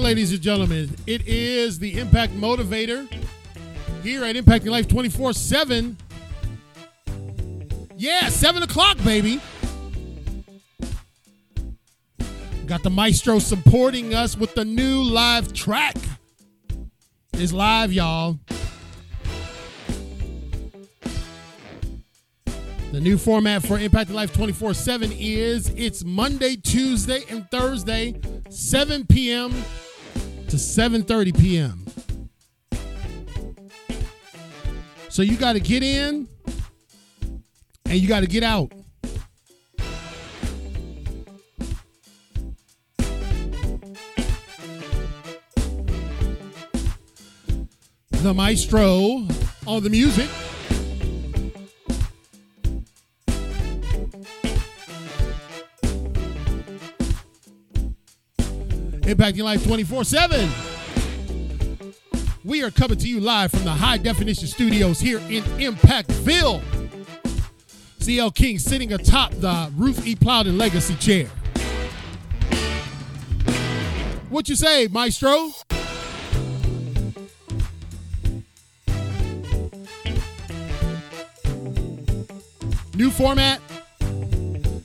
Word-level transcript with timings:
ladies 0.00 0.32
and 0.32 0.40
gentlemen. 0.40 0.88
It 1.06 1.26
is 1.26 1.78
the 1.78 1.98
Impact 1.98 2.32
Motivator 2.32 3.06
here 4.02 4.24
at 4.24 4.34
Impacting 4.34 4.70
Life 4.70 4.88
24 4.88 5.34
7. 5.34 5.96
Yeah, 7.96 8.28
7 8.28 8.62
o'clock, 8.62 8.96
baby. 9.04 9.40
Got 12.66 12.82
the 12.82 12.90
maestro 12.90 13.38
supporting 13.38 14.14
us 14.14 14.36
with 14.36 14.54
the 14.54 14.64
new 14.64 15.02
live 15.02 15.52
track. 15.52 15.96
It's 17.34 17.52
live, 17.52 17.92
y'all. 17.92 18.38
The 22.92 23.00
new 23.00 23.18
format 23.18 23.62
for 23.62 23.78
Impacting 23.78 24.14
Life 24.14 24.32
24 24.32 24.74
7 24.74 25.12
is 25.12 25.68
it's 25.76 26.04
Monday, 26.04 26.56
Tuesday, 26.56 27.22
and 27.28 27.48
Thursday, 27.50 28.18
7 28.48 29.06
p.m. 29.06 29.52
to 30.50 30.56
7:30 30.56 31.38
p.m. 31.38 31.86
So 35.08 35.22
you 35.22 35.36
got 35.36 35.52
to 35.52 35.60
get 35.60 35.84
in 35.84 36.28
and 37.84 37.94
you 38.00 38.08
got 38.08 38.20
to 38.20 38.26
get 38.26 38.42
out. 38.42 38.72
The 48.10 48.34
maestro 48.34 49.26
on 49.66 49.82
the 49.84 49.90
music. 49.90 50.28
Impacting 59.10 59.42
Life 59.42 59.64
24 59.64 60.04
7. 60.04 60.48
We 62.44 62.62
are 62.62 62.70
coming 62.70 62.96
to 62.96 63.08
you 63.08 63.18
live 63.18 63.50
from 63.50 63.64
the 63.64 63.72
high 63.72 63.96
definition 63.96 64.46
studios 64.46 65.00
here 65.00 65.18
in 65.28 65.42
Impactville. 65.58 66.62
CL 67.98 68.30
King 68.30 68.60
sitting 68.60 68.92
atop 68.92 69.32
the 69.32 69.72
Ruth 69.76 70.06
E. 70.06 70.14
Plowden 70.14 70.56
Legacy 70.56 70.94
Chair. 70.94 71.26
What 74.28 74.48
you 74.48 74.54
say, 74.54 74.86
Maestro? 74.86 75.50
New 82.94 83.10
format, 83.10 83.60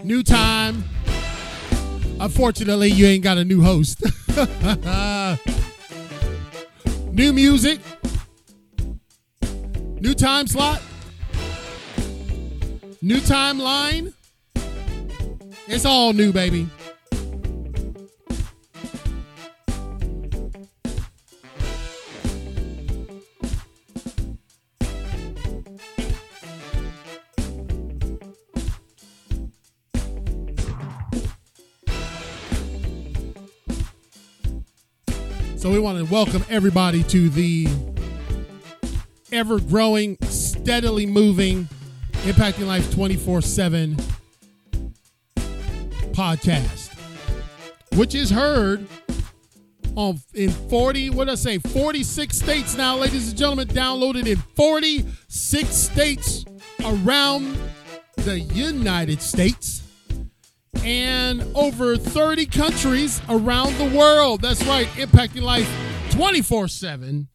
new 0.04 0.24
time. 0.24 0.84
Unfortunately, 2.26 2.90
you 2.90 3.06
ain't 3.06 3.24
got 3.24 3.38
a 3.38 3.46
new 3.46 3.62
host. 3.62 4.02
new 7.12 7.32
music, 7.32 7.80
new 10.02 10.16
time 10.16 10.48
slot, 10.48 10.82
new 13.00 13.18
timeline. 13.18 14.12
It's 15.68 15.86
all 15.86 16.14
new, 16.14 16.34
baby. 16.34 16.68
So 35.66 35.72
we 35.72 35.80
want 35.80 35.98
to 35.98 36.14
welcome 36.14 36.46
everybody 36.48 37.02
to 37.06 37.28
the 37.28 37.68
ever 39.32 39.60
growing, 39.60 40.16
steadily 40.22 41.08
moving, 41.08 41.68
impacting 42.22 42.68
life 42.68 42.94
24 42.94 43.42
7 43.42 43.98
podcast, 46.12 46.96
which 47.96 48.14
is 48.14 48.30
heard 48.30 48.86
on 49.96 50.20
in 50.36 50.52
40, 50.52 51.10
what 51.10 51.26
did 51.26 51.32
I 51.32 51.36
say, 51.36 51.58
46 51.58 52.38
states 52.38 52.78
now, 52.78 52.98
ladies 52.98 53.30
and 53.30 53.36
gentlemen, 53.36 53.68
downloaded 53.68 54.28
in 54.28 54.38
46 54.38 55.68
states 55.68 56.46
around 56.84 57.58
the 58.18 58.40
United 58.40 59.20
States 59.20 59.82
and 60.86 61.42
over 61.56 61.98
30 61.98 62.46
countries 62.46 63.20
around 63.28 63.74
the 63.80 63.98
world. 63.98 64.42
That's 64.42 64.64
right, 64.66 64.86
impacting 64.90 65.42
life 65.42 65.68
24 66.12 66.68
7 66.68 67.28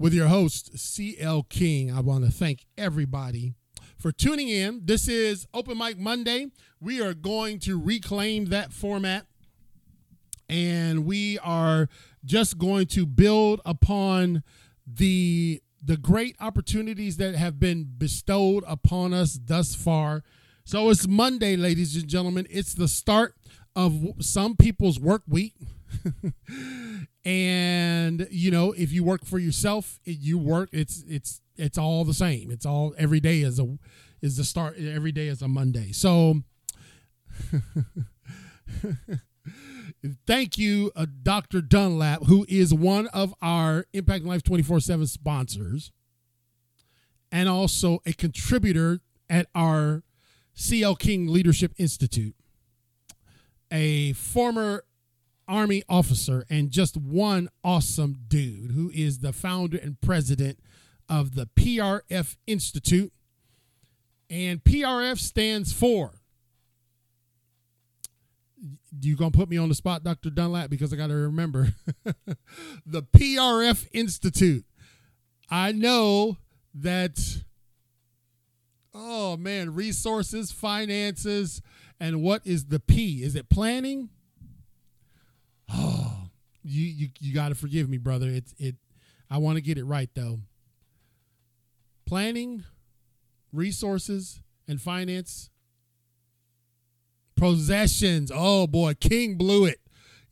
with 0.00 0.12
your 0.12 0.26
host, 0.26 0.76
CL 0.76 1.44
King. 1.44 1.92
I 1.92 2.00
want 2.00 2.24
to 2.24 2.30
thank 2.32 2.66
everybody 2.76 3.54
for 3.96 4.10
tuning 4.10 4.48
in. 4.48 4.80
This 4.84 5.06
is 5.06 5.46
Open 5.54 5.78
Mic 5.78 5.96
Monday. 5.96 6.48
We 6.80 7.00
are 7.00 7.14
going 7.14 7.60
to 7.60 7.80
reclaim 7.80 8.46
that 8.46 8.72
format 8.72 9.26
and 10.48 11.06
we 11.06 11.38
are 11.38 11.88
just 12.24 12.58
going 12.58 12.86
to 12.86 13.06
build 13.06 13.60
upon 13.64 14.42
the 14.84 15.62
the 15.84 15.96
great 15.96 16.34
opportunities 16.40 17.16
that 17.16 17.36
have 17.36 17.60
been 17.60 17.88
bestowed 17.96 18.64
upon 18.66 19.14
us 19.14 19.38
thus 19.40 19.76
far 19.76 20.24
so 20.64 20.90
it's 20.90 21.06
Monday, 21.08 21.56
ladies 21.56 21.96
and 21.96 22.06
gentlemen. 22.08 22.46
It's 22.50 22.74
the 22.74 22.88
start 22.88 23.34
of 23.74 23.94
some 24.20 24.56
people's 24.56 25.00
work 25.00 25.22
week. 25.26 25.54
and 27.24 28.26
you 28.30 28.50
know, 28.50 28.72
if 28.72 28.92
you 28.92 29.04
work 29.04 29.24
for 29.24 29.38
yourself, 29.38 30.00
you 30.04 30.38
work 30.38 30.68
it's 30.72 31.04
it's 31.08 31.40
it's 31.56 31.78
all 31.78 32.04
the 32.04 32.14
same. 32.14 32.50
It's 32.50 32.66
all 32.66 32.94
every 32.96 33.20
day 33.20 33.40
is 33.40 33.58
a 33.58 33.78
is 34.20 34.36
the 34.36 34.44
start 34.44 34.78
every 34.78 35.12
day 35.12 35.28
is 35.28 35.42
a 35.42 35.48
Monday. 35.48 35.92
So 35.92 36.42
thank 40.26 40.58
you 40.58 40.92
uh, 40.94 41.06
Dr. 41.22 41.60
Dunlap 41.60 42.24
who 42.24 42.46
is 42.48 42.72
one 42.72 43.08
of 43.08 43.34
our 43.42 43.86
Impact 43.92 44.24
Life 44.24 44.42
24/7 44.42 45.08
sponsors 45.08 45.92
and 47.30 47.48
also 47.48 48.00
a 48.06 48.12
contributor 48.12 49.00
at 49.28 49.46
our 49.54 50.02
CL 50.54 50.96
King 50.96 51.28
Leadership 51.28 51.72
Institute, 51.78 52.34
a 53.70 54.12
former 54.12 54.84
Army 55.48 55.82
officer 55.88 56.46
and 56.48 56.70
just 56.70 56.96
one 56.96 57.48
awesome 57.64 58.16
dude 58.28 58.72
who 58.72 58.90
is 58.94 59.18
the 59.18 59.32
founder 59.32 59.76
and 59.76 60.00
president 60.00 60.58
of 61.08 61.34
the 61.34 61.46
PRF 61.56 62.36
Institute. 62.46 63.12
And 64.30 64.64
PRF 64.64 65.18
stands 65.18 65.72
for. 65.72 66.12
You 69.00 69.16
gonna 69.16 69.30
put 69.30 69.50
me 69.50 69.58
on 69.58 69.68
the 69.68 69.74
spot, 69.74 70.04
Dr. 70.04 70.30
Dunlap, 70.30 70.70
because 70.70 70.92
I 70.92 70.96
gotta 70.96 71.14
remember 71.14 71.74
the 72.86 73.02
PRF 73.02 73.88
Institute. 73.92 74.64
I 75.50 75.72
know 75.72 76.38
that 76.74 77.42
oh 78.94 79.36
man, 79.36 79.74
resources, 79.74 80.50
finances, 80.50 81.62
and 82.00 82.22
what 82.22 82.46
is 82.46 82.66
the 82.66 82.80
P? 82.80 83.22
Is 83.22 83.34
it 83.36 83.48
planning? 83.48 84.08
Oh, 85.72 86.28
you 86.62 86.84
you 86.84 87.08
you 87.20 87.34
got 87.34 87.48
to 87.48 87.54
forgive 87.54 87.88
me, 87.88 87.98
brother. 87.98 88.28
It's 88.28 88.54
it. 88.58 88.76
I 89.30 89.38
want 89.38 89.56
to 89.56 89.62
get 89.62 89.78
it 89.78 89.84
right 89.84 90.10
though. 90.14 90.40
Planning, 92.06 92.64
resources, 93.52 94.40
and 94.68 94.80
finance. 94.80 95.50
Possessions. 97.36 98.30
Oh 98.34 98.66
boy, 98.66 98.94
King 98.94 99.36
blew 99.36 99.64
it. 99.64 99.81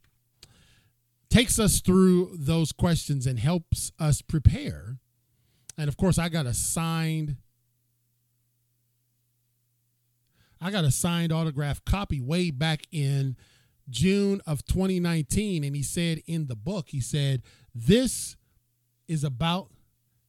takes 1.28 1.58
us 1.58 1.80
through 1.80 2.34
those 2.38 2.72
questions 2.72 3.26
and 3.26 3.38
helps 3.38 3.92
us 3.98 4.22
prepare. 4.22 4.96
And 5.76 5.86
of 5.86 5.98
course, 5.98 6.16
I 6.16 6.30
got 6.30 6.46
a 6.46 6.54
signed 6.54 7.36
I 10.60 10.70
got 10.70 10.84
a 10.84 10.90
signed 10.90 11.32
autograph 11.32 11.84
copy 11.84 12.20
way 12.20 12.50
back 12.50 12.82
in 12.92 13.36
June 13.88 14.40
of 14.46 14.64
2019 14.66 15.64
and 15.64 15.74
he 15.74 15.82
said 15.82 16.22
in 16.26 16.46
the 16.46 16.54
book 16.54 16.90
he 16.90 17.00
said 17.00 17.42
this 17.74 18.36
is 19.08 19.24
about 19.24 19.70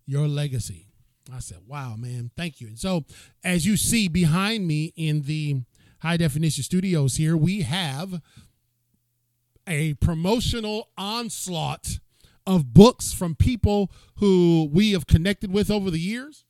your 0.06 0.28
legacy. 0.28 0.88
I 1.32 1.40
said, 1.40 1.60
"Wow, 1.68 1.96
man, 1.96 2.32
thank 2.36 2.60
you." 2.60 2.68
And 2.68 2.80
so, 2.80 3.06
as 3.44 3.66
you 3.66 3.78
see 3.78 4.08
behind 4.08 4.68
me 4.68 4.94
in 4.96 5.22
the 5.22 5.62
high 6.00 6.18
definition 6.18 6.64
studios 6.64 7.18
here, 7.18 7.38
we 7.38 7.62
have 7.62 8.22
a 9.68 9.94
promotional 9.96 10.90
onslaught 10.98 12.00
of 12.48 12.74
books 12.74 13.14
from 13.14 13.36
people 13.36 13.92
who 14.16 14.70
we 14.74 14.92
have 14.92 15.06
connected 15.06 15.52
with 15.52 15.70
over 15.70 15.92
the 15.92 16.00
years, 16.00 16.44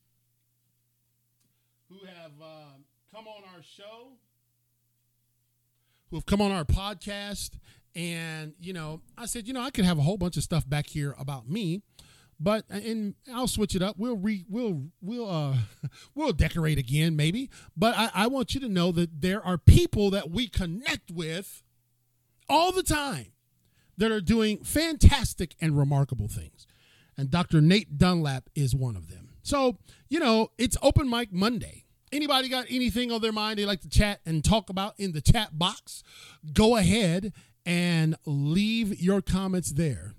who 1.90 2.00
have 2.06 2.32
uh, 2.42 2.78
come 3.14 3.28
on 3.28 3.44
our 3.62 3.64
show, 3.64 4.14
who 6.10 6.16
have 6.16 6.26
come 6.26 6.42
on 6.42 6.52
our 6.52 6.66
podcast. 6.66 7.60
And, 7.94 8.54
you 8.60 8.74
know, 8.74 9.02
I 9.16 9.28
said, 9.28 9.48
you 9.48 9.54
know, 9.54 9.62
I 9.62 9.70
could 9.70 9.86
have 9.86 10.00
a 10.00 10.02
whole 10.02 10.18
bunch 10.18 10.36
of 10.36 10.42
stuff 10.42 10.68
back 10.68 10.88
here 10.88 11.14
about 11.20 11.48
me 11.48 11.84
but 12.44 12.66
and 12.72 13.14
I'll 13.32 13.48
switch 13.48 13.76
it 13.76 13.84
up. 13.84 13.98
We'll 14.00 14.18
re 14.18 14.46
we'll 14.50 14.86
we'll 15.00 15.30
uh 15.30 15.58
we'll 16.16 16.32
decorate 16.32 16.80
again 16.80 17.16
maybe. 17.16 17.52
But 17.78 17.94
I, 17.96 18.10
I 18.16 18.28
want 18.28 18.56
you 18.56 18.60
to 18.62 18.68
know 18.68 18.92
that 18.94 19.22
there 19.22 19.46
are 19.46 19.60
people 19.60 20.10
that 20.10 20.32
we 20.32 20.48
connect 20.48 21.12
with 21.12 21.62
all 22.50 22.72
the 22.72 22.82
time 22.82 23.34
that 23.96 24.12
are 24.12 24.22
doing 24.22 24.64
fantastic 24.64 25.54
and 25.62 25.78
remarkable 25.78 26.28
things. 26.28 26.66
And 27.16 27.30
Dr. 27.30 27.62
Nate 27.62 28.00
Dunlap 28.00 28.50
is 28.56 28.74
one 28.74 28.96
of 28.96 29.12
them. 29.12 29.36
So, 29.44 29.78
you 30.10 30.20
know, 30.20 30.50
it's 30.58 30.78
open 30.82 31.08
mic 31.08 31.32
Monday. 31.32 31.86
Anybody 32.12 32.50
got 32.50 32.66
anything 32.70 33.12
on 33.12 33.22
their 33.22 33.32
mind 33.32 33.58
they 33.58 33.66
like 33.66 33.82
to 33.82 33.90
chat 33.90 34.20
and 34.26 34.44
talk 34.44 34.70
about 34.70 34.94
in 34.98 35.14
the 35.14 35.22
chat 35.22 35.58
box? 35.58 36.04
Go 36.54 36.76
ahead 36.76 37.34
and 37.66 38.16
leave 38.26 39.02
your 39.02 39.22
comments 39.22 39.72
there. 39.72 40.14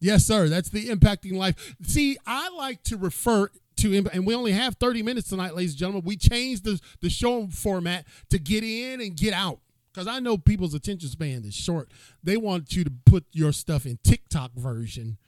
Yes, 0.00 0.24
sir. 0.26 0.48
That's 0.48 0.68
the 0.68 0.88
impacting 0.88 1.34
life. 1.34 1.74
See, 1.82 2.16
I 2.26 2.50
like 2.50 2.82
to 2.84 2.96
refer 2.96 3.48
to, 3.76 4.08
and 4.12 4.26
we 4.26 4.34
only 4.34 4.52
have 4.52 4.76
30 4.76 5.02
minutes 5.02 5.28
tonight, 5.28 5.54
ladies 5.54 5.72
and 5.72 5.78
gentlemen. 5.78 6.02
We 6.04 6.16
changed 6.16 6.64
the, 6.64 6.80
the 7.00 7.10
show 7.10 7.46
format 7.48 8.06
to 8.30 8.38
get 8.38 8.64
in 8.64 9.00
and 9.00 9.16
get 9.16 9.34
out 9.34 9.60
because 9.92 10.06
I 10.06 10.18
know 10.18 10.36
people's 10.36 10.74
attention 10.74 11.08
span 11.08 11.44
is 11.44 11.54
short. 11.54 11.90
They 12.22 12.36
want 12.36 12.74
you 12.74 12.84
to 12.84 12.92
put 13.06 13.24
your 13.32 13.52
stuff 13.52 13.86
in 13.86 13.98
TikTok 14.02 14.52
version. 14.54 15.18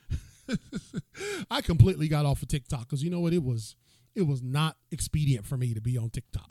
I 1.51 1.61
completely 1.61 2.07
got 2.07 2.25
off 2.25 2.41
of 2.41 2.47
TikTok 2.47 2.81
because 2.81 3.03
you 3.03 3.09
know 3.09 3.19
what? 3.19 3.33
It 3.33 3.43
was 3.43 3.75
it 4.17 4.25
was 4.25 4.41
not 4.41 4.75
expedient 4.91 5.45
for 5.45 5.57
me 5.57 5.73
to 5.75 5.79
be 5.81 5.97
on 5.97 6.09
TikTok. 6.09 6.49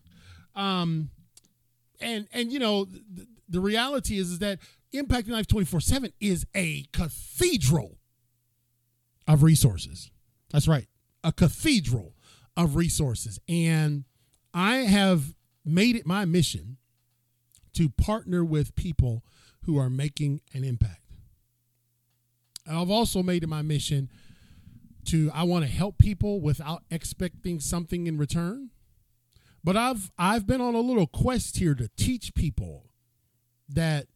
Um, 0.54 1.10
and 2.00 2.28
and 2.32 2.52
you 2.52 2.58
know 2.58 2.84
the, 2.84 3.26
the 3.48 3.60
reality 3.60 4.18
is 4.18 4.30
is 4.30 4.38
that 4.38 4.60
impacting 4.94 5.30
life 5.30 5.46
24 5.46 5.80
7 5.80 6.12
is 6.20 6.46
a 6.54 6.84
cathedral 6.92 7.98
of 9.26 9.42
resources. 9.42 10.10
That's 10.52 10.68
right, 10.68 10.86
a 11.24 11.32
cathedral 11.32 12.14
of 12.56 12.76
resources. 12.76 13.40
And 13.48 14.04
I 14.54 14.76
have 14.76 15.34
made 15.64 15.96
it 15.96 16.06
my 16.06 16.24
mission 16.24 16.76
to 17.74 17.90
partner 17.90 18.44
with 18.44 18.76
people 18.76 19.24
who 19.62 19.76
are 19.76 19.90
making 19.90 20.40
an 20.54 20.62
impact. 20.62 21.00
I've 22.68 22.90
also 22.90 23.22
made 23.22 23.42
it 23.42 23.48
my 23.48 23.62
mission 23.62 24.08
to 25.06 25.31
I 25.35 25.43
want 25.44 25.64
to 25.64 25.70
help 25.70 25.99
people 25.99 26.41
without 26.41 26.82
expecting 26.91 27.61
something 27.61 28.06
in 28.06 28.19
return. 28.19 28.70
But 29.64 29.76
I've 29.76 30.11
I've 30.19 30.47
been 30.47 30.61
on 30.61 30.75
a 30.75 30.81
little 30.81 31.06
quest 31.06 31.58
here 31.58 31.75
to 31.75 31.88
teach 31.97 32.35
people 32.35 32.91
that 33.69 34.06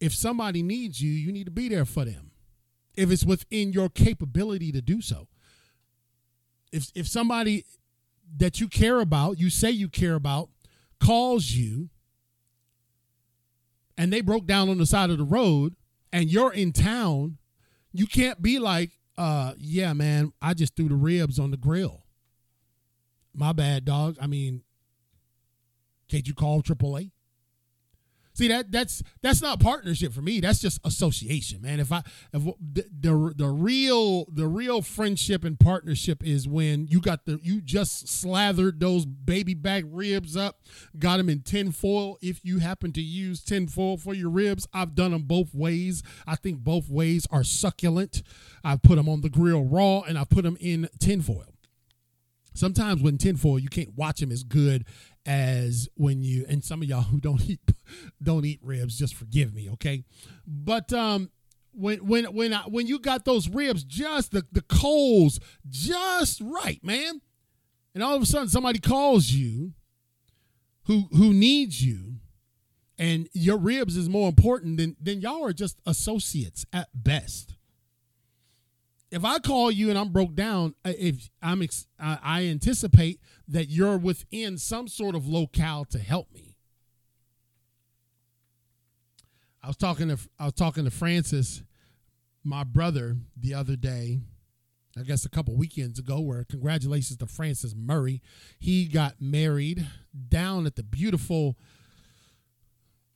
if 0.00 0.14
somebody 0.14 0.62
needs 0.62 1.00
you, 1.00 1.10
you 1.10 1.32
need 1.32 1.44
to 1.44 1.50
be 1.50 1.68
there 1.68 1.84
for 1.84 2.04
them 2.04 2.30
if 2.96 3.10
it's 3.10 3.24
within 3.24 3.72
your 3.72 3.88
capability 3.88 4.72
to 4.72 4.80
do 4.80 5.00
so. 5.00 5.28
If 6.72 6.90
if 6.94 7.06
somebody 7.06 7.64
that 8.36 8.60
you 8.60 8.68
care 8.68 9.00
about, 9.00 9.38
you 9.38 9.50
say 9.50 9.70
you 9.70 9.88
care 9.88 10.14
about, 10.14 10.48
calls 11.00 11.50
you 11.50 11.90
and 13.96 14.12
they 14.12 14.20
broke 14.20 14.46
down 14.46 14.68
on 14.68 14.78
the 14.78 14.86
side 14.86 15.10
of 15.10 15.18
the 15.18 15.24
road 15.24 15.74
and 16.12 16.30
you're 16.30 16.52
in 16.52 16.72
town, 16.72 17.38
you 17.92 18.06
can't 18.06 18.42
be 18.42 18.58
like, 18.58 18.92
uh, 19.18 19.54
yeah, 19.58 19.92
man, 19.92 20.32
I 20.42 20.54
just 20.54 20.76
threw 20.76 20.88
the 20.88 20.94
ribs 20.94 21.38
on 21.38 21.50
the 21.50 21.56
grill. 21.56 22.04
My 23.34 23.52
bad, 23.52 23.84
dog. 23.84 24.16
I 24.20 24.26
mean, 24.26 24.62
can't 26.08 26.26
you 26.26 26.34
call 26.34 26.62
AAA? 26.62 27.10
See 28.36 28.48
that 28.48 28.70
that's 28.70 29.02
that's 29.22 29.40
not 29.40 29.60
partnership 29.60 30.12
for 30.12 30.20
me. 30.20 30.40
That's 30.40 30.58
just 30.58 30.78
association, 30.84 31.62
man. 31.62 31.80
If 31.80 31.90
I 31.90 32.02
if 32.34 32.44
the, 32.60 32.84
the 33.00 33.32
the 33.34 33.46
real 33.46 34.26
the 34.30 34.46
real 34.46 34.82
friendship 34.82 35.42
and 35.42 35.58
partnership 35.58 36.22
is 36.22 36.46
when 36.46 36.86
you 36.86 37.00
got 37.00 37.24
the 37.24 37.40
you 37.42 37.62
just 37.62 38.08
slathered 38.08 38.78
those 38.78 39.06
baby 39.06 39.54
back 39.54 39.84
ribs 39.86 40.36
up, 40.36 40.60
got 40.98 41.16
them 41.16 41.30
in 41.30 41.40
tin 41.40 41.72
foil. 41.72 42.18
If 42.20 42.40
you 42.42 42.58
happen 42.58 42.92
to 42.92 43.00
use 43.00 43.42
tin 43.42 43.68
foil 43.68 43.96
for 43.96 44.12
your 44.12 44.28
ribs, 44.28 44.68
I've 44.70 44.94
done 44.94 45.12
them 45.12 45.22
both 45.22 45.54
ways. 45.54 46.02
I 46.26 46.36
think 46.36 46.58
both 46.58 46.90
ways 46.90 47.26
are 47.30 47.42
succulent. 47.42 48.22
I've 48.62 48.82
put 48.82 48.96
them 48.96 49.08
on 49.08 49.22
the 49.22 49.30
grill 49.30 49.64
raw 49.64 50.00
and 50.00 50.18
I 50.18 50.24
put 50.24 50.44
them 50.44 50.58
in 50.60 50.90
tin 51.00 51.22
foil 51.22 51.54
sometimes 52.56 53.02
when 53.02 53.18
tinfoil 53.18 53.58
you 53.58 53.68
can't 53.68 53.94
watch 53.96 54.20
them 54.20 54.32
as 54.32 54.42
good 54.42 54.84
as 55.26 55.88
when 55.96 56.22
you 56.22 56.46
and 56.48 56.64
some 56.64 56.82
of 56.82 56.88
y'all 56.88 57.02
who 57.02 57.20
don't 57.20 57.42
eat 57.48 57.60
don't 58.22 58.44
eat 58.44 58.60
ribs 58.62 58.98
just 58.98 59.14
forgive 59.14 59.54
me 59.54 59.68
okay? 59.70 60.04
But 60.46 60.92
um 60.92 61.30
when 61.72 62.06
when 62.06 62.24
when 62.26 62.54
I, 62.54 62.62
when 62.62 62.86
you 62.86 62.98
got 62.98 63.24
those 63.24 63.48
ribs 63.48 63.84
just 63.84 64.32
the 64.32 64.46
the 64.52 64.62
coals 64.62 65.38
just 65.68 66.40
right 66.40 66.82
man. 66.82 67.20
And 67.94 68.02
all 68.02 68.14
of 68.14 68.22
a 68.22 68.26
sudden 68.26 68.48
somebody 68.48 68.78
calls 68.78 69.30
you 69.30 69.72
who 70.84 71.08
who 71.12 71.32
needs 71.32 71.82
you 71.82 72.16
and 72.98 73.28
your 73.32 73.58
ribs 73.58 73.96
is 73.96 74.08
more 74.08 74.28
important 74.28 74.78
than 74.78 74.96
than 75.00 75.20
y'all 75.20 75.44
are 75.44 75.52
just 75.52 75.78
associates 75.86 76.64
at 76.72 76.88
best 76.94 77.55
if 79.16 79.24
I 79.24 79.38
call 79.38 79.70
you 79.70 79.88
and 79.88 79.98
I'm 79.98 80.10
broke 80.10 80.34
down, 80.34 80.74
uh, 80.84 80.92
if 80.98 81.30
I'm 81.40 81.62
ex- 81.62 81.86
I 81.98 82.44
anticipate 82.44 83.18
that 83.48 83.70
you're 83.70 83.96
within 83.96 84.58
some 84.58 84.88
sort 84.88 85.14
of 85.14 85.26
locale 85.26 85.86
to 85.86 85.98
help 85.98 86.30
me. 86.34 86.56
I 89.62 89.68
was 89.68 89.76
talking 89.76 90.08
to 90.08 90.18
I 90.38 90.44
was 90.44 90.52
talking 90.52 90.84
to 90.84 90.90
Francis, 90.90 91.62
my 92.44 92.62
brother, 92.62 93.16
the 93.36 93.54
other 93.54 93.74
day. 93.74 94.20
I 94.98 95.02
guess 95.02 95.24
a 95.24 95.30
couple 95.30 95.56
weekends 95.56 95.98
ago, 95.98 96.20
where 96.20 96.44
congratulations 96.44 97.18
to 97.18 97.26
Francis 97.26 97.74
Murray. 97.74 98.20
He 98.58 98.86
got 98.86 99.14
married 99.18 99.86
down 100.28 100.66
at 100.66 100.76
the 100.76 100.82
beautiful 100.82 101.56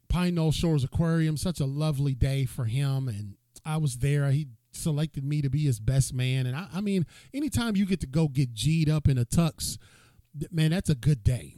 Pine 0.08 0.34
Knoll 0.34 0.52
Shores 0.52 0.82
Aquarium. 0.82 1.36
Such 1.36 1.60
a 1.60 1.66
lovely 1.66 2.14
day 2.14 2.46
for 2.46 2.64
him. 2.64 3.06
And 3.06 3.34
I 3.64 3.76
was 3.76 3.98
there. 3.98 4.30
He 4.30 4.48
selected 4.72 5.24
me 5.24 5.42
to 5.42 5.50
be 5.50 5.64
his 5.64 5.80
best 5.80 6.14
man. 6.14 6.46
And 6.46 6.56
I, 6.56 6.68
I 6.74 6.80
mean, 6.80 7.06
anytime 7.34 7.76
you 7.76 7.86
get 7.86 8.00
to 8.00 8.06
go 8.06 8.28
get 8.28 8.54
G'd 8.54 8.88
up 8.88 9.08
in 9.08 9.18
a 9.18 9.24
tux, 9.24 9.78
man, 10.50 10.70
that's 10.70 10.90
a 10.90 10.94
good 10.94 11.24
day. 11.24 11.56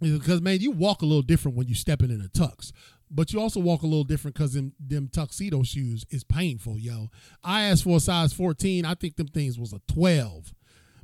Because 0.00 0.40
man, 0.40 0.60
you 0.60 0.70
walk 0.70 1.02
a 1.02 1.06
little 1.06 1.22
different 1.22 1.56
when 1.56 1.68
you 1.68 1.74
stepping 1.74 2.10
in 2.10 2.20
a 2.20 2.28
tux. 2.28 2.72
but 3.10 3.32
you 3.32 3.40
also 3.40 3.60
walk 3.60 3.82
a 3.82 3.86
little 3.86 4.04
different 4.04 4.34
because 4.34 4.54
them, 4.54 4.72
them 4.78 5.08
tuxedo 5.12 5.62
shoes 5.62 6.06
is 6.10 6.24
painful, 6.24 6.78
yo. 6.78 7.08
I 7.44 7.62
asked 7.62 7.84
for 7.84 7.96
a 7.96 8.00
size 8.00 8.32
14. 8.32 8.84
I 8.84 8.94
think 8.94 9.16
them 9.16 9.28
things 9.28 9.58
was 9.58 9.72
a 9.72 9.80
12. 9.92 10.54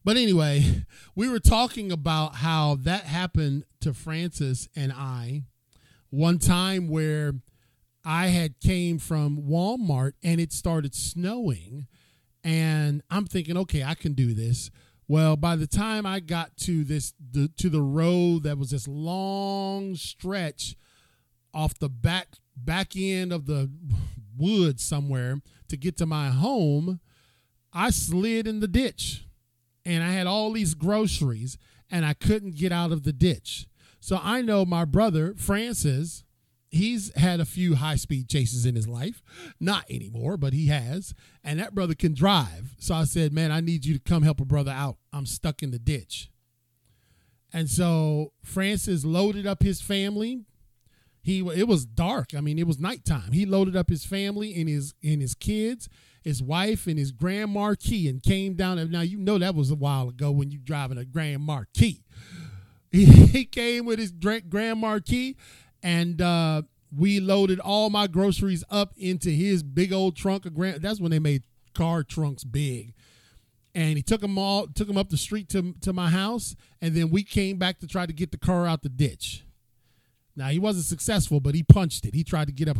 But 0.04 0.16
anyway, 0.16 0.85
we 1.14 1.28
were 1.28 1.40
talking 1.40 1.92
about 1.92 2.37
how 2.37 2.76
that 2.82 3.02
happened 3.02 3.64
to 3.80 3.92
Francis 3.92 4.68
and 4.75 4.92
I 4.92 5.42
one 6.11 6.38
time 6.38 6.88
where 6.88 7.35
I 8.09 8.29
had 8.29 8.61
came 8.61 9.01
from 9.01 9.43
Walmart 9.43 10.13
and 10.23 10.41
it 10.41 10.53
started 10.53 10.95
snowing 10.95 11.89
and 12.45 13.03
I'm 13.11 13.27
thinking, 13.27 13.57
okay, 13.57 13.83
I 13.83 13.95
can 13.95 14.13
do 14.13 14.33
this. 14.33 14.71
Well, 15.09 15.37
by 15.37 15.57
the 15.57 15.67
time 15.67 16.07
I 16.07 16.21
got 16.21 16.57
to 16.59 16.85
this 16.85 17.15
the, 17.33 17.51
to 17.57 17.69
the 17.69 17.83
road 17.83 18.45
that 18.45 18.59
was 18.59 18.71
this 18.71 18.87
long 18.87 19.97
stretch 19.97 20.77
off 21.53 21.77
the 21.81 21.89
back 21.89 22.29
back 22.57 22.93
end 22.97 23.33
of 23.33 23.47
the 23.47 23.69
woods 24.39 24.85
somewhere 24.85 25.41
to 25.69 25.77
get 25.77 25.97
to 25.97 26.07
my 26.07 26.29
home, 26.29 27.01
I 27.73 27.91
slid 27.91 28.47
in 28.47 28.61
the 28.61 28.69
ditch. 28.69 29.25
And 29.85 30.05
I 30.05 30.13
had 30.13 30.29
all 30.29 30.53
these 30.53 30.75
groceries 30.75 31.59
and 31.91 32.07
I 32.07 32.15
couldn't 32.15 32.55
get 32.55 32.71
out 32.71 32.93
of 32.93 33.03
the 33.03 33.13
ditch. 33.13 33.67
So 33.99 34.21
I 34.23 34.43
know 34.43 34.65
my 34.65 34.85
brother 34.85 35.35
Francis 35.37 36.23
he's 36.76 37.14
had 37.16 37.40
a 37.40 37.45
few 37.45 37.75
high 37.75 37.97
speed 37.97 38.28
chases 38.28 38.64
in 38.64 38.75
his 38.75 38.88
life. 38.88 39.23
Not 39.59 39.85
anymore, 39.90 40.37
but 40.37 40.52
he 40.52 40.66
has. 40.66 41.14
And 41.42 41.59
that 41.59 41.75
brother 41.75 41.95
can 41.95 42.14
drive. 42.14 42.75
So 42.78 42.95
I 42.95 43.04
said, 43.04 43.33
Man, 43.33 43.50
I 43.50 43.61
need 43.61 43.85
you 43.85 43.95
to 43.95 44.00
come 44.00 44.23
help 44.23 44.40
a 44.40 44.45
brother 44.45 44.71
out. 44.71 44.97
I'm 45.12 45.26
stuck 45.26 45.62
in 45.62 45.71
the 45.71 45.78
ditch. 45.78 46.30
And 47.52 47.71
so 47.71 48.33
Francis 48.42 49.04
loaded 49.04 49.47
up 49.47 49.62
his 49.62 49.80
family. 49.80 50.45
He 51.23 51.40
it 51.40 51.66
was 51.66 51.85
dark. 51.85 52.35
I 52.37 52.40
mean, 52.40 52.59
it 52.59 52.66
was 52.66 52.78
nighttime. 52.78 53.33
He 53.33 53.47
loaded 53.47 53.75
up 53.75 53.88
his 53.88 54.04
family 54.04 54.54
and 54.54 54.68
his 54.68 54.95
and 55.02 55.21
his 55.21 55.35
kids, 55.35 55.88
his 56.23 56.42
wife 56.42 56.87
and 56.87 56.99
his 56.99 57.12
Grand 57.12 57.50
Marquis 57.50 58.09
and 58.09 58.23
came 58.23 58.54
down. 58.54 58.90
Now 58.90 59.00
you 59.00 59.18
know 59.18 59.38
that 59.38 59.54
was 59.54 59.71
a 59.71 59.75
while 59.75 60.09
ago 60.09 60.30
when 60.30 60.50
you 60.50 60.59
driving 60.59 60.99
a 60.99 61.04
Grand 61.04 61.42
Marquis. 61.42 62.04
He, 62.92 63.45
came 63.45 63.85
with 63.85 63.99
his 63.99 64.12
Grand 64.12 64.80
Marquis 64.80 65.37
and 65.83 66.21
uh, 66.21 66.62
we 66.97 67.21
loaded 67.21 67.61
all 67.61 67.90
my 67.90 68.06
groceries 68.06 68.64
up 68.71 68.92
into 68.97 69.30
his 69.30 69.62
big 69.62 69.92
old 69.92 70.16
trunk 70.16 70.47
of 70.47 70.54
grand. 70.54 70.83
That's 70.83 71.00
when 71.00 71.11
they 71.11 71.18
made 71.18 71.42
car 71.75 72.02
trunks 72.02 72.45
big. 72.45 72.95
And 73.75 73.97
he 73.97 74.02
took 74.02 74.23
them 74.23 74.38
all, 74.38 74.66
took 74.68 74.87
them 74.87 74.97
up 74.97 75.11
the 75.11 75.18
street 75.18 75.49
to 75.50 75.75
to 75.83 75.92
my 75.92 76.09
house, 76.09 76.56
and 76.80 76.95
then 76.95 77.11
we 77.11 77.23
came 77.23 77.59
back 77.59 77.78
to 77.80 77.87
try 77.87 78.06
to 78.06 78.12
get 78.12 78.30
the 78.33 78.38
car 78.38 78.66
out 78.66 78.83
the 78.83 78.88
ditch. 78.88 79.45
Now 80.35 80.49
he 80.49 80.59
wasn't 80.59 80.87
successful, 80.87 81.40
but 81.40 81.54
he 81.54 81.62
punched 81.62 82.06
it. 82.06 82.14
He 82.14 82.25
tried 82.25 82.47
to 82.47 82.52
get 82.52 82.68
up. 82.68 82.78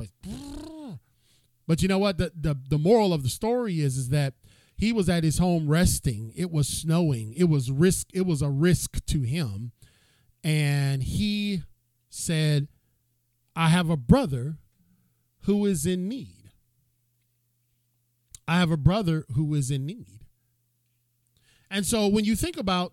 but 1.67 1.83
you 1.83 1.89
know 1.89 1.99
what? 1.99 2.17
The, 2.17 2.33
the 2.35 2.59
the 2.71 2.79
moral 2.79 3.13
of 3.13 3.23
the 3.23 3.29
story 3.29 3.81
is 3.81 3.99
is 3.99 4.09
that 4.09 4.35
he 4.77 4.93
was 4.93 5.09
at 5.09 5.25
his 5.25 5.39
home 5.39 5.69
resting. 5.69 6.33
It 6.35 6.51
was 6.51 6.69
snowing. 6.69 7.35
It 7.35 7.49
was 7.49 7.71
risk. 7.71 8.09
It 8.15 8.27
was 8.27 8.41
a 8.41 8.51
risk 8.51 9.05
to 9.07 9.23
him, 9.23 9.73
and 10.43 11.03
he 11.03 11.63
said, 12.09 12.69
I 13.57 13.69
have 13.69 13.89
a 13.89 13.97
brother 13.97 14.59
who 15.45 15.65
is 15.65 15.87
in 15.87 16.09
need. 16.09 16.51
I 18.47 18.59
have 18.59 18.71
a 18.71 18.77
brother 18.77 19.25
who 19.35 19.55
is 19.55 19.71
in 19.71 19.87
need. 19.87 20.21
And 21.71 21.85
so 21.87 22.07
when 22.07 22.25
you 22.25 22.37
think 22.37 22.59
about 22.59 22.93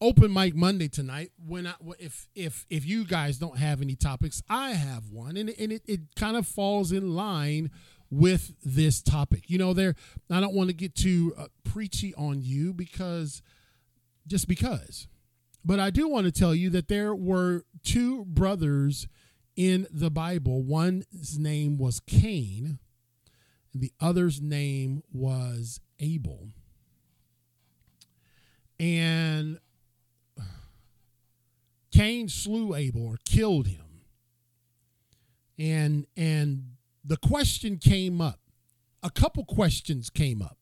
open 0.00 0.32
mic 0.32 0.54
Monday 0.54 0.88
tonight, 0.88 1.32
when 1.44 1.66
I, 1.66 1.74
if 1.98 2.28
if 2.34 2.66
if 2.70 2.84
you 2.86 3.04
guys 3.04 3.38
don't 3.38 3.58
have 3.58 3.80
any 3.80 3.96
topics, 3.96 4.42
I 4.48 4.70
have 4.70 5.10
one, 5.10 5.36
and 5.36 5.50
and 5.58 5.72
it, 5.72 5.82
it 5.86 6.00
kind 6.14 6.36
of 6.36 6.46
falls 6.46 6.92
in 6.92 7.14
line 7.14 7.70
with 8.10 8.52
this 8.62 9.02
topic. 9.02 9.48
You 9.48 9.58
know, 9.58 9.72
there 9.72 9.94
I 10.30 10.40
don't 10.40 10.54
want 10.54 10.68
to 10.68 10.74
get 10.74 10.94
too 10.94 11.34
uh, 11.36 11.46
preachy 11.64 12.14
on 12.14 12.42
you 12.42 12.72
because 12.72 13.42
just 14.26 14.46
because, 14.46 15.08
but 15.64 15.80
I 15.80 15.90
do 15.90 16.08
want 16.08 16.26
to 16.26 16.32
tell 16.32 16.54
you 16.54 16.70
that 16.70 16.88
there 16.88 17.14
were 17.14 17.64
two 17.82 18.24
brothers 18.26 19.08
in 19.60 19.86
the 19.90 20.10
Bible. 20.10 20.62
One's 20.62 21.38
name 21.38 21.76
was 21.76 22.00
Cain, 22.00 22.78
and 23.74 23.82
the 23.82 23.92
other's 24.00 24.40
name 24.40 25.02
was 25.12 25.80
Abel. 25.98 26.48
And 28.78 29.58
Cain 31.92 32.30
slew 32.30 32.74
Abel 32.74 33.06
or 33.06 33.18
killed 33.26 33.66
him. 33.66 33.84
And 35.58 36.06
and 36.16 36.76
the 37.04 37.18
question 37.18 37.76
came 37.76 38.22
up. 38.22 38.40
A 39.02 39.10
couple 39.10 39.44
questions 39.44 40.08
came 40.08 40.40
up. 40.40 40.56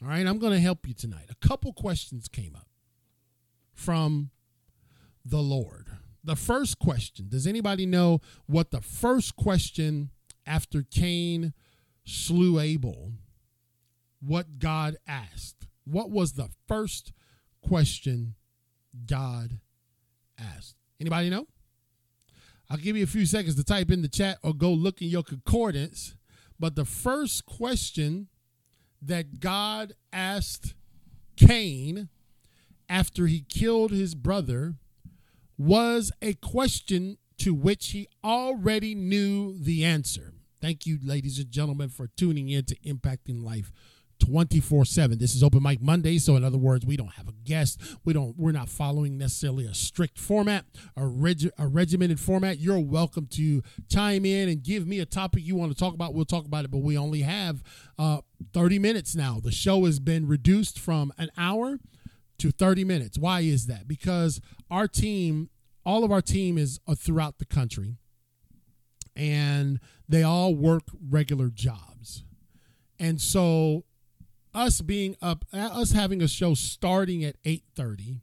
All 0.00 0.06
right, 0.06 0.24
I'm 0.24 0.38
going 0.38 0.52
to 0.52 0.60
help 0.60 0.86
you 0.86 0.94
tonight. 0.94 1.26
A 1.30 1.46
couple 1.46 1.72
questions 1.72 2.28
came 2.28 2.54
up 2.54 2.68
from 3.72 4.30
the 5.24 5.42
Lord 5.42 5.88
the 6.24 6.36
first 6.36 6.78
question 6.78 7.28
does 7.28 7.46
anybody 7.46 7.86
know 7.86 8.20
what 8.46 8.70
the 8.70 8.80
first 8.80 9.36
question 9.36 10.10
after 10.46 10.82
Cain 10.82 11.52
slew 12.04 12.58
Abel, 12.58 13.12
what 14.20 14.58
God 14.58 14.96
asked? 15.06 15.66
What 15.84 16.10
was 16.10 16.32
the 16.32 16.48
first 16.66 17.12
question 17.60 18.34
God 19.06 19.58
asked? 20.38 20.76
Anybody 21.00 21.30
know? 21.30 21.46
I'll 22.70 22.78
give 22.78 22.96
you 22.96 23.04
a 23.04 23.08
few 23.08 23.26
seconds 23.26 23.56
to 23.56 23.64
type 23.64 23.90
in 23.90 24.02
the 24.02 24.08
chat 24.08 24.38
or 24.42 24.54
go 24.54 24.72
look 24.72 25.02
in 25.02 25.08
your 25.08 25.22
concordance. 25.22 26.16
But 26.58 26.76
the 26.76 26.86
first 26.86 27.44
question 27.44 28.28
that 29.02 29.40
God 29.40 29.92
asked 30.12 30.74
Cain 31.36 32.08
after 32.88 33.26
he 33.26 33.40
killed 33.40 33.90
his 33.90 34.14
brother 34.14 34.76
was 35.58 36.12
a 36.22 36.34
question 36.34 37.18
to 37.38 37.54
which 37.54 37.90
he 37.90 38.08
already 38.22 38.94
knew 38.94 39.56
the 39.58 39.84
answer. 39.84 40.32
Thank 40.60 40.86
you, 40.86 40.98
ladies 41.02 41.38
and 41.38 41.50
gentlemen, 41.50 41.90
for 41.90 42.08
tuning 42.16 42.48
in 42.48 42.64
to 42.64 42.76
Impacting 42.76 43.42
Life 43.44 43.72
24 44.20 44.84
7 44.84 45.18
this 45.18 45.34
is 45.34 45.42
open 45.42 45.62
mic 45.62 45.82
monday 45.82 46.18
so 46.18 46.36
in 46.36 46.44
other 46.44 46.56
words 46.56 46.86
we 46.86 46.96
don't 46.96 47.12
have 47.14 47.28
a 47.28 47.32
guest. 47.44 47.80
We 48.04 48.12
don't 48.12 48.36
we're 48.38 48.52
not 48.52 48.68
following 48.68 49.18
necessarily 49.18 49.66
a 49.66 49.74
strict 49.74 50.18
format 50.18 50.64
a, 50.96 51.06
reg, 51.06 51.50
a 51.58 51.66
regimented 51.66 52.20
format. 52.20 52.58
You're 52.58 52.78
welcome 52.78 53.26
to 53.32 53.62
chime 53.90 54.24
in 54.24 54.48
and 54.48 54.62
give 54.62 54.86
me 54.86 55.00
a 55.00 55.06
topic 55.06 55.42
you 55.44 55.56
want 55.56 55.72
to 55.72 55.78
talk 55.78 55.94
about. 55.94 56.14
We'll 56.14 56.24
talk 56.24 56.46
about 56.46 56.64
it 56.64 56.70
but 56.70 56.78
we 56.78 56.96
only 56.96 57.22
have 57.22 57.62
uh, 57.98 58.20
30 58.52 58.78
minutes 58.78 59.14
now. 59.14 59.40
The 59.42 59.52
show 59.52 59.84
has 59.84 59.98
been 59.98 60.26
reduced 60.26 60.78
from 60.78 61.12
an 61.18 61.30
hour 61.36 61.78
to 62.38 62.50
30 62.50 62.84
minutes. 62.84 63.18
Why 63.18 63.40
is 63.40 63.66
that? 63.66 63.86
Because 63.88 64.40
our 64.70 64.88
team, 64.88 65.50
all 65.84 66.04
of 66.04 66.12
our 66.12 66.22
team 66.22 66.58
is 66.58 66.80
uh, 66.86 66.94
throughout 66.94 67.38
the 67.38 67.44
country 67.44 67.96
and 69.16 69.80
they 70.08 70.22
all 70.22 70.54
work 70.54 70.84
regular 71.08 71.48
jobs. 71.48 72.24
And 72.98 73.20
so 73.20 73.84
us 74.54 74.80
being 74.80 75.16
up 75.20 75.44
uh, 75.52 75.58
us 75.58 75.92
having 75.92 76.22
a 76.22 76.28
show 76.28 76.54
starting 76.54 77.24
at 77.24 77.42
8:30 77.42 78.20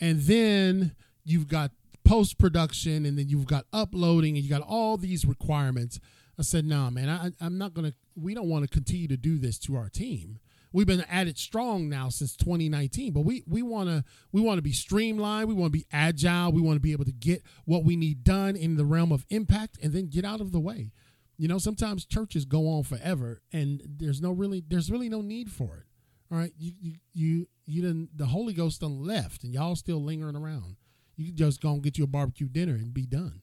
and 0.00 0.20
then 0.20 0.94
you've 1.24 1.48
got 1.48 1.72
post 2.04 2.38
production 2.38 3.04
and 3.04 3.18
then 3.18 3.28
you've 3.28 3.46
got 3.46 3.66
uploading 3.72 4.36
and 4.36 4.44
you 4.44 4.50
got 4.50 4.62
all 4.62 4.96
these 4.96 5.24
requirements. 5.24 6.00
I 6.38 6.42
said, 6.42 6.64
"No, 6.64 6.84
nah, 6.84 6.90
man, 6.90 7.08
I, 7.08 7.44
I'm 7.44 7.58
not 7.58 7.74
going 7.74 7.90
to 7.90 7.96
we 8.16 8.34
don't 8.34 8.48
want 8.48 8.64
to 8.64 8.68
continue 8.68 9.08
to 9.08 9.16
do 9.16 9.38
this 9.38 9.58
to 9.60 9.76
our 9.76 9.88
team." 9.88 10.38
We've 10.72 10.86
been 10.86 11.02
at 11.02 11.26
it 11.26 11.38
strong 11.38 11.88
now 11.88 12.08
since 12.08 12.36
2019 12.36 13.12
but 13.12 13.20
we 13.20 13.42
we 13.46 13.62
want 13.62 13.88
to 13.88 14.04
we 14.32 14.40
want 14.40 14.58
to 14.58 14.62
be 14.62 14.72
streamlined 14.72 15.48
we 15.48 15.54
want 15.54 15.72
to 15.72 15.78
be 15.78 15.86
agile 15.92 16.52
we 16.52 16.60
want 16.60 16.76
to 16.76 16.80
be 16.80 16.92
able 16.92 17.04
to 17.04 17.12
get 17.12 17.42
what 17.64 17.84
we 17.84 17.96
need 17.96 18.24
done 18.24 18.56
in 18.56 18.76
the 18.76 18.84
realm 18.84 19.12
of 19.12 19.26
impact 19.30 19.78
and 19.82 19.92
then 19.92 20.06
get 20.06 20.24
out 20.24 20.40
of 20.40 20.52
the 20.52 20.60
way. 20.60 20.92
You 21.36 21.48
know 21.48 21.58
sometimes 21.58 22.04
churches 22.04 22.44
go 22.44 22.68
on 22.68 22.82
forever 22.84 23.42
and 23.52 23.82
there's 23.86 24.20
no 24.20 24.32
really 24.32 24.62
there's 24.66 24.90
really 24.90 25.08
no 25.08 25.20
need 25.20 25.50
for 25.50 25.76
it. 25.78 25.84
All 26.32 26.38
right? 26.38 26.52
You 26.58 26.72
you 26.80 26.94
you, 27.12 27.48
you 27.66 27.82
didn't 27.82 28.16
the 28.16 28.26
holy 28.26 28.52
ghost 28.52 28.80
done 28.80 29.02
left 29.04 29.44
and 29.44 29.52
y'all 29.52 29.76
still 29.76 30.02
lingering 30.02 30.36
around. 30.36 30.76
You 31.16 31.32
just 31.32 31.60
go 31.60 31.72
and 31.72 31.82
get 31.82 31.98
you 31.98 32.04
a 32.04 32.06
barbecue 32.06 32.48
dinner 32.48 32.74
and 32.74 32.94
be 32.94 33.06
done. 33.06 33.42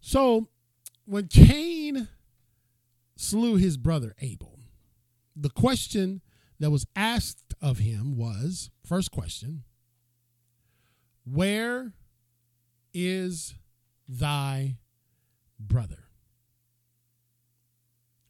So 0.00 0.48
when 1.04 1.28
cain 1.28 2.08
slew 3.16 3.56
his 3.56 3.76
brother 3.76 4.14
abel 4.20 4.58
the 5.34 5.50
question 5.50 6.20
that 6.58 6.70
was 6.70 6.86
asked 6.94 7.54
of 7.60 7.78
him 7.78 8.16
was 8.16 8.70
first 8.84 9.10
question, 9.10 9.64
Where 11.24 11.92
is 12.94 13.54
thy 14.08 14.76
brother? 15.58 16.04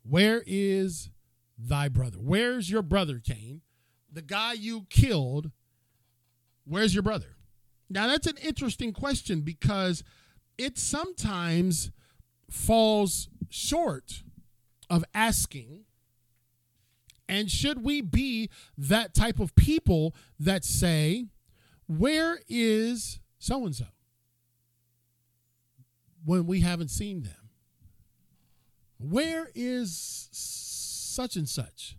Where 0.03 0.43
is 0.47 1.11
thy 1.59 1.89
brother? 1.89 2.19
Where's 2.19 2.71
your 2.71 2.83
brother, 2.83 3.21
Cain? 3.25 3.63
The 4.11 4.23
guy 4.23 4.55
you 4.55 4.87
killed, 4.91 5.51
where's 6.65 6.95
your 6.95 7.03
brother? 7.03 7.37
Now, 7.89 8.07
that's 8.07 8.27
an 8.27 8.37
interesting 8.43 8.93
question 8.93 9.43
because 9.43 10.03
it 10.59 10.79
sometimes 10.79 11.91
falls 12.51 13.29
short 13.49 14.23
of 14.89 15.05
asking? 15.15 15.85
And 17.33 17.51
should 17.51 17.83
we 17.83 18.03
be 18.03 18.51
that 18.77 19.15
type 19.15 19.41
of 19.41 19.55
people 19.55 20.15
that 20.39 20.67
say, 20.67 21.25
Where 21.87 22.41
is 22.47 23.21
so 23.39 23.65
and 23.65 23.75
so? 23.75 23.87
When 26.27 26.47
we 26.47 26.61
haven't 26.61 26.91
seen 26.91 27.23
them. 27.23 27.49
Where 28.99 29.49
is 29.55 30.29
such 30.31 31.37
and 31.37 31.49
such? 31.49 31.97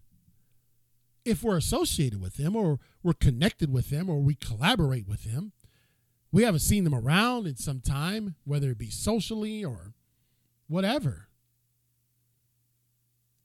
If 1.26 1.42
we're 1.42 1.58
associated 1.58 2.22
with 2.22 2.36
them 2.36 2.56
or 2.56 2.80
we're 3.02 3.14
connected 3.14 3.74
with 3.74 3.90
them 3.90 4.12
or 4.12 4.20
we 4.20 4.36
collaborate 4.36 5.08
with 5.08 5.24
them, 5.24 5.52
we 6.32 6.44
haven't 6.44 6.60
seen 6.60 6.84
them 6.84 6.94
around 6.94 7.48
in 7.48 7.56
some 7.56 7.80
time, 7.80 8.36
whether 8.44 8.70
it 8.70 8.78
be 8.78 8.92
socially 8.92 9.66
or 9.66 9.94
whatever. 10.68 11.30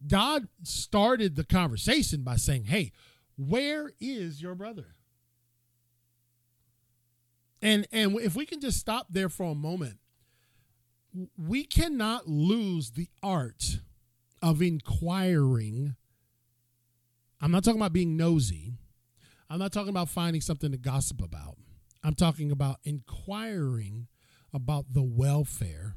God 0.06 0.48
started 0.62 1.36
the 1.36 1.44
conversation 1.44 2.22
by 2.22 2.36
saying, 2.36 2.64
Hey, 2.64 2.92
where 3.36 3.92
is 4.00 4.40
your 4.40 4.54
brother? 4.54 4.94
And 7.60 7.86
and 7.92 8.18
if 8.20 8.36
we 8.36 8.46
can 8.46 8.60
just 8.60 8.78
stop 8.78 9.08
there 9.10 9.28
for 9.28 9.50
a 9.50 9.54
moment, 9.54 9.98
we 11.36 11.64
cannot 11.64 12.28
lose 12.28 12.92
the 12.92 13.08
art 13.22 13.80
of 14.42 14.62
inquiring. 14.62 15.96
I'm 17.40 17.50
not 17.50 17.64
talking 17.64 17.80
about 17.80 17.92
being 17.92 18.16
nosy. 18.16 18.74
I'm 19.50 19.58
not 19.58 19.72
talking 19.72 19.88
about 19.88 20.08
finding 20.08 20.40
something 20.40 20.70
to 20.72 20.78
gossip 20.78 21.22
about. 21.22 21.56
I'm 22.04 22.14
talking 22.14 22.50
about 22.50 22.78
inquiring 22.84 24.08
about 24.52 24.92
the 24.92 25.02
welfare 25.02 25.96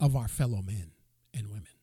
of 0.00 0.16
our 0.16 0.28
fellow 0.28 0.62
men 0.62 0.92
and 1.34 1.48
women. 1.48 1.77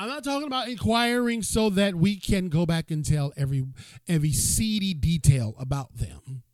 I'm 0.00 0.08
not 0.08 0.22
talking 0.22 0.46
about 0.46 0.68
inquiring 0.68 1.42
so 1.42 1.70
that 1.70 1.96
we 1.96 2.14
can 2.14 2.48
go 2.48 2.64
back 2.64 2.92
and 2.92 3.04
tell 3.04 3.32
every 3.36 3.66
every 4.06 4.30
seedy 4.30 4.94
detail 4.94 5.56
about 5.58 5.96
them 5.96 6.44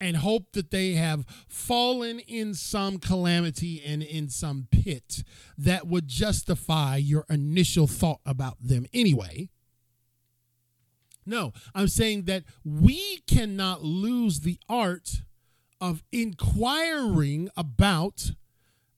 and 0.00 0.16
hope 0.16 0.50
that 0.52 0.72
they 0.72 0.94
have 0.94 1.24
fallen 1.48 2.18
in 2.18 2.54
some 2.54 2.98
calamity 2.98 3.80
and 3.86 4.02
in 4.02 4.28
some 4.28 4.66
pit 4.72 5.22
that 5.56 5.86
would 5.86 6.08
justify 6.08 6.96
your 6.96 7.24
initial 7.30 7.86
thought 7.86 8.20
about 8.26 8.56
them 8.60 8.84
anyway. 8.92 9.48
No, 11.24 11.52
I'm 11.72 11.88
saying 11.88 12.24
that 12.24 12.42
we 12.64 13.18
cannot 13.28 13.84
lose 13.84 14.40
the 14.40 14.58
art 14.68 15.22
of 15.80 16.02
inquiring 16.10 17.48
about 17.56 18.32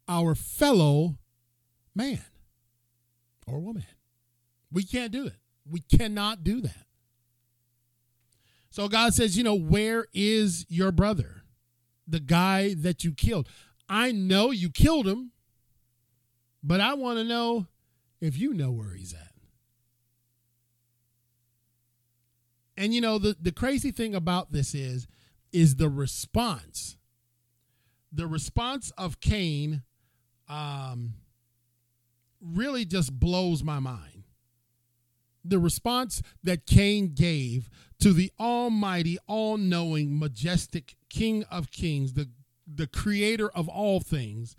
our 0.08 0.34
fellow 0.34 1.18
man 1.94 2.24
or 3.50 3.58
woman. 3.58 3.86
We 4.70 4.84
can't 4.84 5.12
do 5.12 5.26
it. 5.26 5.36
We 5.68 5.80
cannot 5.80 6.44
do 6.44 6.60
that. 6.60 6.86
So 8.70 8.88
God 8.88 9.14
says, 9.14 9.36
you 9.36 9.44
know, 9.44 9.54
where 9.54 10.06
is 10.12 10.66
your 10.68 10.92
brother? 10.92 11.42
The 12.06 12.20
guy 12.20 12.74
that 12.74 13.04
you 13.04 13.12
killed. 13.12 13.48
I 13.88 14.12
know 14.12 14.50
you 14.50 14.70
killed 14.70 15.06
him, 15.06 15.32
but 16.62 16.80
I 16.80 16.94
want 16.94 17.18
to 17.18 17.24
know 17.24 17.66
if 18.20 18.38
you 18.38 18.52
know 18.52 18.70
where 18.70 18.94
he's 18.94 19.14
at. 19.14 19.32
And 22.76 22.94
you 22.94 23.00
know, 23.00 23.18
the, 23.18 23.36
the 23.40 23.52
crazy 23.52 23.90
thing 23.90 24.14
about 24.14 24.52
this 24.52 24.74
is, 24.74 25.08
is 25.52 25.76
the 25.76 25.88
response. 25.88 26.96
The 28.12 28.26
response 28.26 28.92
of 28.96 29.20
Cain 29.20 29.82
um, 30.48 31.14
really 32.40 32.84
just 32.84 33.18
blows 33.18 33.62
my 33.62 33.78
mind. 33.78 34.24
The 35.44 35.58
response 35.58 36.22
that 36.42 36.66
Cain 36.66 37.14
gave 37.14 37.70
to 38.00 38.12
the 38.12 38.30
almighty, 38.38 39.18
all 39.26 39.56
knowing, 39.56 40.18
majestic 40.18 40.96
King 41.08 41.44
of 41.44 41.70
Kings, 41.70 42.12
the, 42.12 42.28
the 42.66 42.86
creator 42.86 43.48
of 43.50 43.68
all 43.68 44.00
things, 44.00 44.56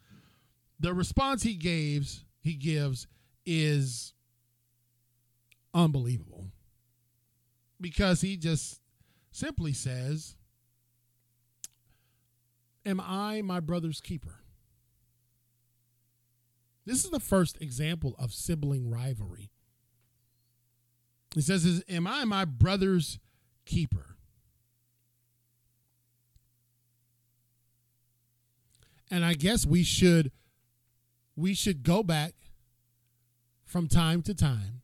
the 0.79 0.93
response 0.93 1.43
he 1.43 1.55
gives, 1.55 2.25
he 2.41 2.53
gives 2.53 3.07
is 3.45 4.13
unbelievable. 5.73 6.47
Because 7.81 8.21
he 8.21 8.35
just 8.37 8.81
simply 9.31 9.73
says, 9.73 10.35
Am 12.85 12.99
I 12.99 13.41
my 13.41 13.59
brother's 13.59 14.01
keeper? 14.01 14.39
This 16.89 17.05
is 17.05 17.11
the 17.11 17.19
first 17.19 17.61
example 17.61 18.15
of 18.17 18.33
sibling 18.33 18.89
rivalry. 18.89 19.51
He 21.35 21.41
says, 21.41 21.83
Am 21.87 22.07
I 22.07 22.25
my 22.25 22.45
brother's 22.45 23.19
keeper? 23.63 24.15
And 29.11 29.23
I 29.23 29.35
guess 29.35 29.67
we 29.67 29.83
should 29.83 30.31
we 31.35 31.53
should 31.53 31.83
go 31.83 32.01
back 32.01 32.33
from 33.65 33.87
time 33.87 34.23
to 34.23 34.33
time 34.33 34.81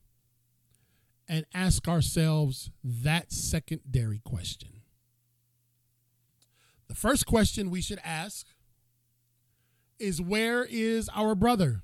and 1.28 1.44
ask 1.56 1.88
ourselves 1.88 2.70
that 2.84 3.32
secondary 3.32 4.22
question. 4.24 4.82
The 6.88 6.94
first 6.94 7.26
question 7.26 7.72
we 7.72 7.82
should 7.82 8.00
ask 8.04 8.46
is 9.98 10.22
where 10.22 10.68
is 10.70 11.10
our 11.15 11.34
brother? 11.34 11.82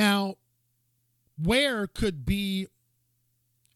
Now, 0.00 0.36
where 1.36 1.86
could 1.86 2.24
be 2.24 2.68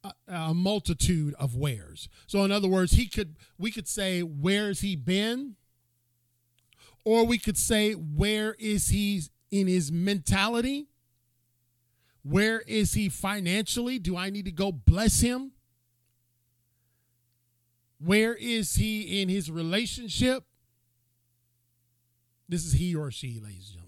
a, 0.03 0.13
a, 0.27 0.55
multitude 0.55 1.35
of 1.39 1.55
wheres. 1.55 2.09
So 2.27 2.43
in 2.45 2.51
other 2.51 2.67
words, 2.67 2.93
he 2.93 3.09
could 3.09 3.37
we 3.59 3.71
could 3.71 3.87
say 3.87 4.23
where's 4.23 4.81
he 4.81 4.97
been? 4.97 5.57
Or 7.05 7.27
we 7.27 7.37
could 7.37 7.59
say 7.59 7.93
where 7.93 8.57
is 8.59 8.89
he 8.89 9.25
in 9.51 9.67
his 9.67 9.93
mentality? 9.93 10.87
Where 12.23 12.61
is 12.61 12.95
he 12.95 13.11
financially? 13.11 13.99
Do 13.99 14.17
I 14.17 14.31
need 14.31 14.47
to 14.47 14.51
go 14.51 14.73
bless 14.73 15.21
him? 15.21 15.53
Where 17.99 18.35
is 18.35 18.77
he 18.77 19.21
in 19.21 19.29
his 19.29 19.51
relationship? 19.51 20.45
This 22.49 22.65
is 22.65 22.73
he 22.73 22.95
or 22.95 23.11
she, 23.11 23.39
ladies 23.39 23.67
and 23.67 23.75
gentlemen. 23.75 23.84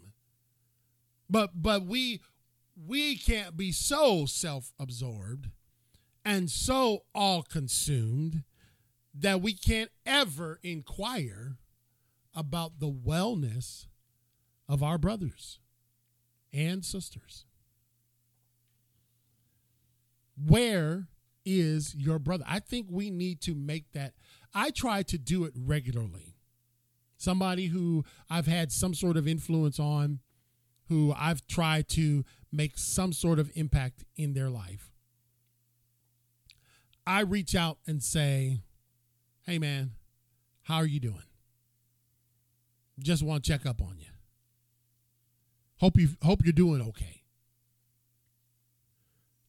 But 1.28 1.50
but 1.62 1.86
we 1.86 2.20
we 2.76 3.16
can't 3.16 3.56
be 3.56 3.72
so 3.72 4.26
self-absorbed 4.26 5.50
and 6.24 6.50
so 6.50 7.04
all-consumed 7.14 8.44
that 9.14 9.40
we 9.40 9.54
can't 9.54 9.90
ever 10.04 10.58
inquire 10.62 11.56
about 12.34 12.80
the 12.80 12.90
wellness 12.90 13.86
of 14.68 14.82
our 14.82 14.98
brothers 14.98 15.58
and 16.52 16.84
sisters. 16.84 17.46
Where 20.36 21.08
is 21.46 21.94
your 21.94 22.18
brother? 22.18 22.44
I 22.46 22.58
think 22.58 22.88
we 22.90 23.08
need 23.08 23.40
to 23.42 23.54
make 23.54 23.92
that. 23.92 24.12
I 24.52 24.70
try 24.70 25.02
to 25.04 25.16
do 25.16 25.44
it 25.44 25.54
regularly. 25.56 26.34
Somebody 27.16 27.66
who 27.68 28.04
I've 28.28 28.46
had 28.46 28.70
some 28.70 28.92
sort 28.92 29.16
of 29.16 29.26
influence 29.26 29.80
on 29.80 30.20
who 30.88 31.12
I've 31.16 31.46
tried 31.46 31.88
to 31.90 32.25
make 32.53 32.79
some 32.79 33.12
sort 33.12 33.38
of 33.38 33.51
impact 33.55 34.05
in 34.16 34.35
their 34.35 34.49
life. 34.49 34.92
I 37.07 37.20
reach 37.20 37.55
out 37.55 37.79
and 37.87 38.03
say, 38.03 38.62
"Hey 39.42 39.59
man, 39.59 39.92
how 40.62 40.77
are 40.77 40.87
you 40.87 41.01
doing? 41.01 41.22
Just 42.99 43.22
want 43.22 43.44
to 43.44 43.51
check 43.51 43.66
up 43.66 43.81
on 43.81 43.99
you. 43.99 44.11
Hope 45.79 45.99
you 45.99 46.16
hope 46.22 46.44
you're 46.44 46.53
doing 46.53 46.81
okay." 46.81 47.22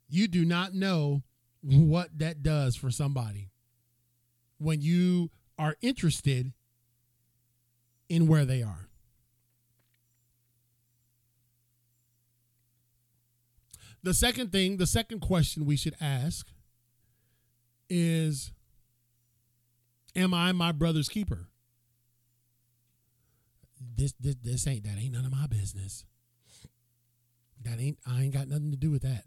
You 0.09 0.27
do 0.27 0.45
not 0.45 0.73
know 0.73 1.23
what 1.61 2.17
that 2.19 2.43
does 2.43 2.75
for 2.75 2.89
somebody 2.89 3.51
when 4.57 4.81
you 4.81 5.31
are 5.57 5.75
interested 5.81 6.53
in 8.07 8.27
where 8.27 8.45
they 8.45 8.63
are. 8.63 8.86
The 14.07 14.13
second 14.13 14.53
thing, 14.53 14.77
the 14.77 14.87
second 14.87 15.19
question 15.19 15.65
we 15.65 15.75
should 15.75 15.95
ask 15.99 16.47
is 17.89 18.53
Am 20.15 20.33
I 20.33 20.53
my 20.53 20.71
brother's 20.71 21.09
keeper? 21.09 21.49
This, 23.97 24.13
this 24.17 24.35
this 24.41 24.65
ain't 24.65 24.85
that 24.85 24.97
ain't 24.97 25.11
none 25.11 25.25
of 25.25 25.31
my 25.33 25.45
business. 25.47 26.05
That 27.63 27.81
ain't 27.81 27.97
I 28.07 28.21
ain't 28.21 28.33
got 28.33 28.47
nothing 28.47 28.71
to 28.71 28.77
do 28.77 28.91
with 28.91 29.01
that. 29.01 29.25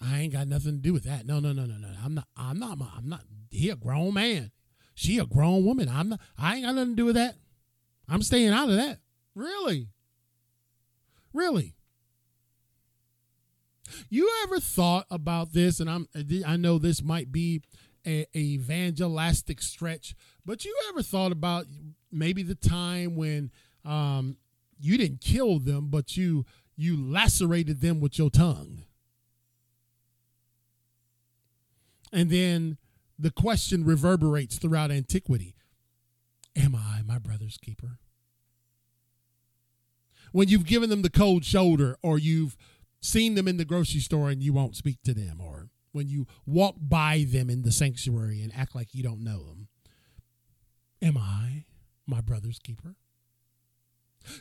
I 0.00 0.20
ain't 0.20 0.32
got 0.32 0.48
nothing 0.48 0.76
to 0.76 0.80
do 0.80 0.94
with 0.94 1.04
that. 1.04 1.26
No, 1.26 1.40
no, 1.40 1.52
no, 1.52 1.66
no, 1.66 1.76
no. 1.76 1.88
I'm 2.02 2.14
not 2.14 2.28
I'm 2.34 2.58
not 2.58 2.78
I'm 2.96 3.10
not 3.10 3.24
he 3.50 3.68
a 3.68 3.76
grown 3.76 4.14
man. 4.14 4.52
she 4.94 5.18
a 5.18 5.26
grown 5.26 5.66
woman. 5.66 5.90
I'm 5.90 6.08
not, 6.08 6.20
I 6.38 6.54
ain't 6.54 6.64
got 6.64 6.76
nothing 6.76 6.92
to 6.92 6.96
do 6.96 7.04
with 7.04 7.16
that. 7.16 7.34
I'm 8.08 8.22
staying 8.22 8.54
out 8.54 8.70
of 8.70 8.76
that. 8.76 9.00
Really? 9.34 9.90
Really? 11.34 11.74
You 14.08 14.30
ever 14.44 14.60
thought 14.60 15.06
about 15.10 15.52
this? 15.52 15.80
And 15.80 15.90
I'm 15.90 16.08
I 16.46 16.56
know 16.56 16.78
this 16.78 17.02
might 17.02 17.32
be 17.32 17.62
a, 18.06 18.26
a 18.34 18.38
evangelistic 18.38 19.60
stretch, 19.60 20.14
but 20.44 20.64
you 20.64 20.76
ever 20.90 21.02
thought 21.02 21.32
about 21.32 21.66
maybe 22.10 22.42
the 22.42 22.54
time 22.54 23.16
when 23.16 23.50
um, 23.84 24.36
you 24.78 24.96
didn't 24.96 25.20
kill 25.20 25.58
them, 25.58 25.88
but 25.90 26.16
you 26.16 26.44
you 26.76 26.96
lacerated 26.96 27.80
them 27.80 28.00
with 28.00 28.18
your 28.18 28.30
tongue? 28.30 28.84
And 32.12 32.30
then 32.30 32.78
the 33.18 33.30
question 33.30 33.84
reverberates 33.84 34.58
throughout 34.58 34.90
antiquity 34.90 35.54
Am 36.56 36.74
I 36.74 37.02
my 37.06 37.18
brother's 37.18 37.58
keeper? 37.58 37.98
When 40.32 40.48
you've 40.48 40.66
given 40.66 40.90
them 40.90 41.02
the 41.02 41.10
cold 41.10 41.44
shoulder, 41.44 41.96
or 42.02 42.18
you've 42.18 42.56
seen 43.00 43.34
them 43.34 43.48
in 43.48 43.56
the 43.56 43.64
grocery 43.64 44.00
store 44.00 44.30
and 44.30 44.42
you 44.42 44.52
won't 44.52 44.76
speak 44.76 44.98
to 45.04 45.14
them, 45.14 45.40
or 45.40 45.68
when 45.92 46.08
you 46.08 46.26
walk 46.46 46.76
by 46.80 47.24
them 47.28 47.50
in 47.50 47.62
the 47.62 47.72
sanctuary 47.72 48.42
and 48.42 48.52
act 48.56 48.74
like 48.74 48.94
you 48.94 49.02
don't 49.02 49.22
know 49.22 49.44
them. 49.44 49.68
Am 51.00 51.16
I 51.16 51.64
my 52.06 52.20
brother's 52.20 52.58
keeper? 52.58 52.96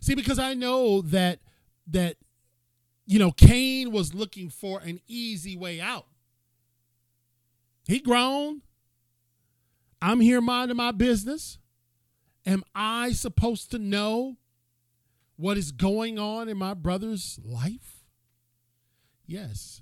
See, 0.02 0.16
because 0.16 0.40
I 0.40 0.54
know 0.54 1.02
that 1.02 1.40
that 1.88 2.18
you 3.06 3.20
know 3.20 3.32
Cain 3.32 3.92
was 3.92 4.14
looking 4.14 4.50
for 4.50 4.80
an 4.80 5.00
easy 5.08 5.56
way 5.56 5.80
out. 5.80 6.08
He 7.88 8.00
grown. 8.00 8.62
I'm 10.02 10.20
here 10.20 10.42
minding 10.42 10.78
my 10.78 10.92
business. 10.92 11.58
Am 12.46 12.64
I 12.76 13.14
supposed 13.14 13.72
to 13.72 13.80
know 13.80 14.38
what 15.38 15.58
is 15.58 15.72
going 15.72 16.20
on 16.20 16.50
in 16.50 16.58
my 16.58 16.74
brother's 16.74 17.40
life? 17.44 17.97
Yes. 19.28 19.82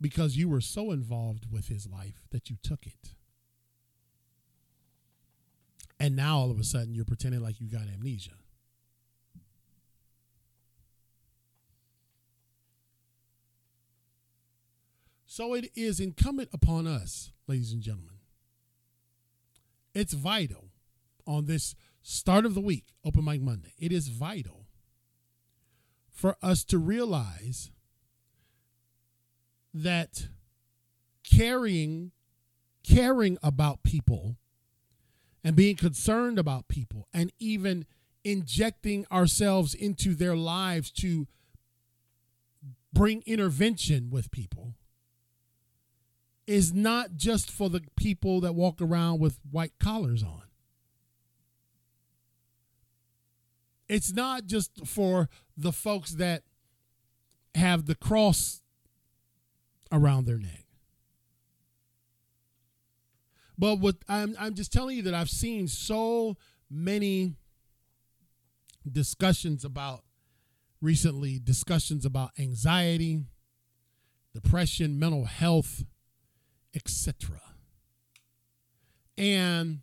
Because 0.00 0.36
you 0.36 0.48
were 0.48 0.60
so 0.60 0.92
involved 0.92 1.50
with 1.50 1.68
his 1.68 1.88
life 1.88 2.22
that 2.30 2.50
you 2.50 2.56
took 2.62 2.86
it. 2.86 3.14
And 5.98 6.16
now 6.16 6.38
all 6.38 6.50
of 6.50 6.58
a 6.58 6.64
sudden 6.64 6.94
you're 6.94 7.04
pretending 7.04 7.42
like 7.42 7.60
you 7.60 7.68
got 7.68 7.82
amnesia. 7.92 8.32
So 15.26 15.54
it 15.54 15.70
is 15.76 16.00
incumbent 16.00 16.48
upon 16.52 16.86
us, 16.86 17.30
ladies 17.46 17.72
and 17.72 17.80
gentlemen. 17.80 18.16
It's 19.94 20.12
vital 20.12 20.70
on 21.26 21.46
this 21.46 21.74
start 22.02 22.44
of 22.44 22.54
the 22.54 22.60
week, 22.60 22.86
Open 23.04 23.24
Mic 23.24 23.40
Monday. 23.40 23.72
It 23.78 23.92
is 23.92 24.08
vital 24.08 24.66
for 26.10 26.36
us 26.42 26.64
to 26.64 26.78
realize 26.78 27.70
that 29.72 30.28
caring 31.22 32.12
caring 32.82 33.38
about 33.42 33.82
people 33.82 34.36
and 35.44 35.54
being 35.54 35.76
concerned 35.76 36.38
about 36.38 36.68
people 36.68 37.08
and 37.12 37.32
even 37.38 37.86
injecting 38.24 39.06
ourselves 39.12 39.74
into 39.74 40.14
their 40.14 40.36
lives 40.36 40.90
to 40.90 41.26
bring 42.92 43.22
intervention 43.26 44.10
with 44.10 44.30
people 44.30 44.74
is 46.46 46.74
not 46.74 47.14
just 47.16 47.50
for 47.50 47.70
the 47.70 47.82
people 47.96 48.40
that 48.40 48.54
walk 48.54 48.82
around 48.82 49.20
with 49.20 49.38
white 49.50 49.72
collars 49.78 50.22
on. 50.22 50.42
It's 53.88 54.12
not 54.12 54.46
just 54.46 54.86
for 54.86 55.28
the 55.56 55.72
folks 55.72 56.12
that 56.12 56.42
have 57.54 57.86
the 57.86 57.94
cross 57.94 58.62
around 59.92 60.26
their 60.26 60.38
neck. 60.38 60.64
But 63.58 63.78
what 63.78 63.96
I'm 64.08 64.34
I'm 64.38 64.54
just 64.54 64.72
telling 64.72 64.96
you 64.96 65.02
that 65.02 65.14
I've 65.14 65.28
seen 65.28 65.68
so 65.68 66.36
many 66.70 67.34
discussions 68.90 69.64
about 69.64 70.02
recently 70.80 71.38
discussions 71.38 72.04
about 72.04 72.30
anxiety, 72.38 73.24
depression, 74.32 74.98
mental 74.98 75.26
health, 75.26 75.84
etc. 76.74 77.40
And 79.18 79.80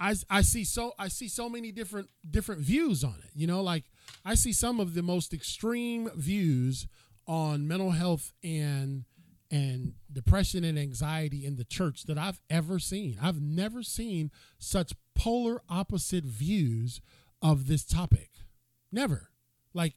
I, 0.00 0.16
I 0.28 0.42
see 0.42 0.64
so 0.64 0.94
I 0.98 1.06
see 1.06 1.28
so 1.28 1.48
many 1.48 1.70
different 1.70 2.10
different 2.28 2.62
views 2.62 3.04
on 3.04 3.14
it. 3.24 3.30
You 3.34 3.46
know, 3.46 3.62
like 3.62 3.84
I 4.24 4.34
see 4.34 4.52
some 4.52 4.80
of 4.80 4.94
the 4.94 5.02
most 5.02 5.32
extreme 5.32 6.10
views 6.16 6.88
on 7.26 7.66
mental 7.68 7.90
health 7.90 8.32
and 8.42 9.04
and 9.50 9.92
depression 10.10 10.64
and 10.64 10.78
anxiety 10.78 11.44
in 11.44 11.56
the 11.56 11.64
church 11.64 12.04
that 12.04 12.16
I've 12.16 12.40
ever 12.48 12.78
seen. 12.78 13.18
I've 13.20 13.40
never 13.40 13.82
seen 13.82 14.30
such 14.58 14.94
polar 15.14 15.60
opposite 15.68 16.24
views 16.24 17.02
of 17.42 17.66
this 17.66 17.84
topic. 17.84 18.30
Never. 18.90 19.28
Like 19.74 19.94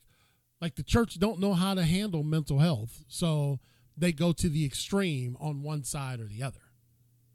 like 0.59 0.75
the 0.75 0.83
church 0.83 1.19
don't 1.19 1.39
know 1.39 1.53
how 1.53 1.73
to 1.73 1.83
handle 1.83 2.23
mental 2.23 2.59
health. 2.59 3.03
So 3.07 3.59
they 3.97 4.11
go 4.11 4.33
to 4.33 4.49
the 4.49 4.65
extreme 4.65 5.37
on 5.39 5.63
one 5.63 5.83
side 5.83 6.19
or 6.19 6.25
the 6.25 6.43
other. 6.43 6.59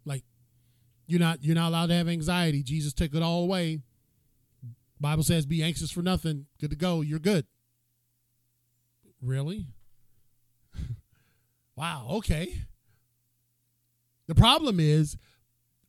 Like 0.04 0.24
you're 1.06 1.20
not 1.20 1.42
you're 1.42 1.54
not 1.54 1.68
allowed 1.68 1.86
to 1.86 1.94
have 1.94 2.08
anxiety. 2.08 2.62
Jesus 2.62 2.92
took 2.92 3.14
it 3.14 3.22
all 3.22 3.44
away. 3.44 3.80
Bible 5.00 5.22
says 5.22 5.46
be 5.46 5.62
anxious 5.62 5.90
for 5.90 6.02
nothing. 6.02 6.46
Good 6.60 6.70
to 6.70 6.76
go. 6.76 7.00
You're 7.00 7.18
good. 7.18 7.46
Really? 9.22 9.66
Wow, 11.80 12.06
okay. 12.10 12.64
The 14.26 14.34
problem 14.34 14.78
is 14.78 15.16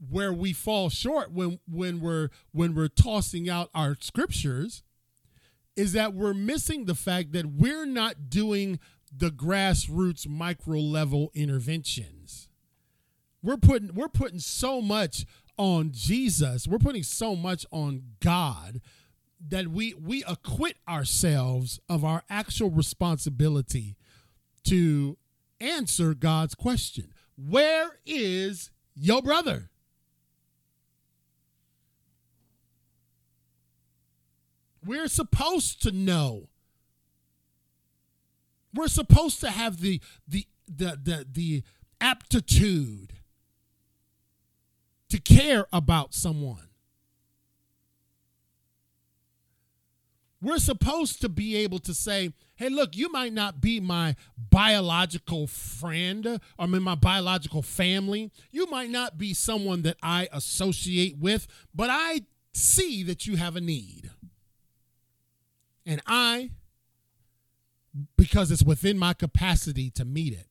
where 0.09 0.31
we 0.31 0.53
fall 0.53 0.89
short 0.89 1.31
when 1.33 1.59
when 1.67 1.99
we're 1.99 2.29
when 2.53 2.73
we're 2.73 2.87
tossing 2.87 3.49
out 3.49 3.69
our 3.75 3.97
scriptures 3.99 4.83
is 5.75 5.91
that 5.91 6.13
we're 6.13 6.33
missing 6.33 6.85
the 6.85 6.95
fact 6.95 7.33
that 7.33 7.45
we're 7.45 7.85
not 7.85 8.29
doing 8.29 8.79
the 9.15 9.29
grassroots 9.29 10.27
micro 10.27 10.79
level 10.79 11.29
interventions. 11.33 12.47
We're 13.43 13.57
putting 13.57 13.93
we're 13.93 14.07
putting 14.07 14.39
so 14.39 14.81
much 14.81 15.25
on 15.57 15.91
Jesus. 15.91 16.69
We're 16.69 16.79
putting 16.79 17.03
so 17.03 17.35
much 17.35 17.65
on 17.69 18.03
God 18.21 18.79
that 19.45 19.67
we 19.67 19.93
we 19.93 20.23
acquit 20.23 20.77
ourselves 20.87 21.81
of 21.89 22.05
our 22.05 22.23
actual 22.29 22.69
responsibility 22.69 23.97
to 24.63 25.17
answer 25.61 26.13
God's 26.13 26.55
question. 26.55 27.13
Where 27.37 27.99
is 28.05 28.71
your 28.95 29.21
brother? 29.21 29.69
We're 34.83 35.07
supposed 35.07 35.81
to 35.83 35.91
know 35.91 36.49
we're 38.73 38.87
supposed 38.87 39.39
to 39.41 39.51
have 39.51 39.81
the 39.81 40.01
the 40.27 40.47
the 40.67 40.99
the, 41.01 41.27
the 41.31 41.63
aptitude 41.99 43.13
to 45.09 45.19
care 45.19 45.67
about 45.71 46.13
someone. 46.13 46.70
We're 50.41 50.57
supposed 50.57 51.21
to 51.21 51.29
be 51.29 51.55
able 51.57 51.79
to 51.79 51.93
say, 51.93 52.33
hey, 52.55 52.69
look, 52.69 52.95
you 52.97 53.11
might 53.11 53.33
not 53.33 53.61
be 53.61 53.79
my 53.79 54.15
biological 54.49 55.45
friend 55.45 56.25
or 56.25 56.39
I 56.57 56.65
mean, 56.65 56.81
my 56.81 56.95
biological 56.95 57.61
family. 57.61 58.31
You 58.49 58.65
might 58.67 58.89
not 58.89 59.17
be 59.17 59.33
someone 59.33 59.83
that 59.83 59.97
I 60.01 60.27
associate 60.31 61.17
with, 61.19 61.47
but 61.75 61.89
I 61.91 62.21
see 62.53 63.03
that 63.03 63.27
you 63.27 63.37
have 63.37 63.55
a 63.55 63.61
need. 63.61 64.09
And 65.85 66.01
I 66.07 66.51
because 68.17 68.51
it's 68.51 68.63
within 68.63 68.97
my 68.97 69.13
capacity 69.13 69.89
to 69.91 70.05
meet 70.05 70.33
it, 70.33 70.47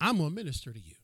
I'm 0.00 0.18
going 0.18 0.30
to 0.30 0.34
minister 0.34 0.72
to 0.72 0.78
you. 0.80 0.94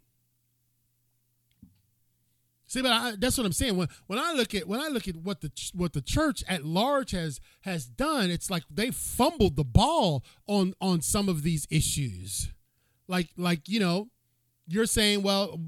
See, 2.71 2.83
but 2.83 2.93
I, 2.93 3.15
that's 3.19 3.37
what 3.37 3.45
I'm 3.45 3.53
saying. 3.53 3.77
When 3.77 3.89
when 4.07 4.21
I 4.21 4.33
look 4.33 4.55
at 4.55 4.69
when 4.69 4.79
I 4.79 4.87
look 4.87 5.09
at 5.09 5.17
what 5.17 5.41
the 5.41 5.51
what 5.75 5.93
the 5.93 6.01
church 6.01 6.45
at 6.47 6.65
large 6.65 7.11
has 7.11 7.41
has 7.63 7.85
done, 7.85 8.31
it's 8.31 8.49
like 8.49 8.63
they 8.71 8.93
fumbled 8.93 9.57
the 9.57 9.65
ball 9.65 10.25
on 10.47 10.75
on 10.81 11.01
some 11.01 11.29
of 11.29 11.43
these 11.43 11.67
issues. 11.69 12.49
Like 13.09 13.31
like 13.37 13.69
you 13.69 13.81
know, 13.81 14.11
you're 14.71 14.87
saying, 14.87 15.23
well, 15.23 15.61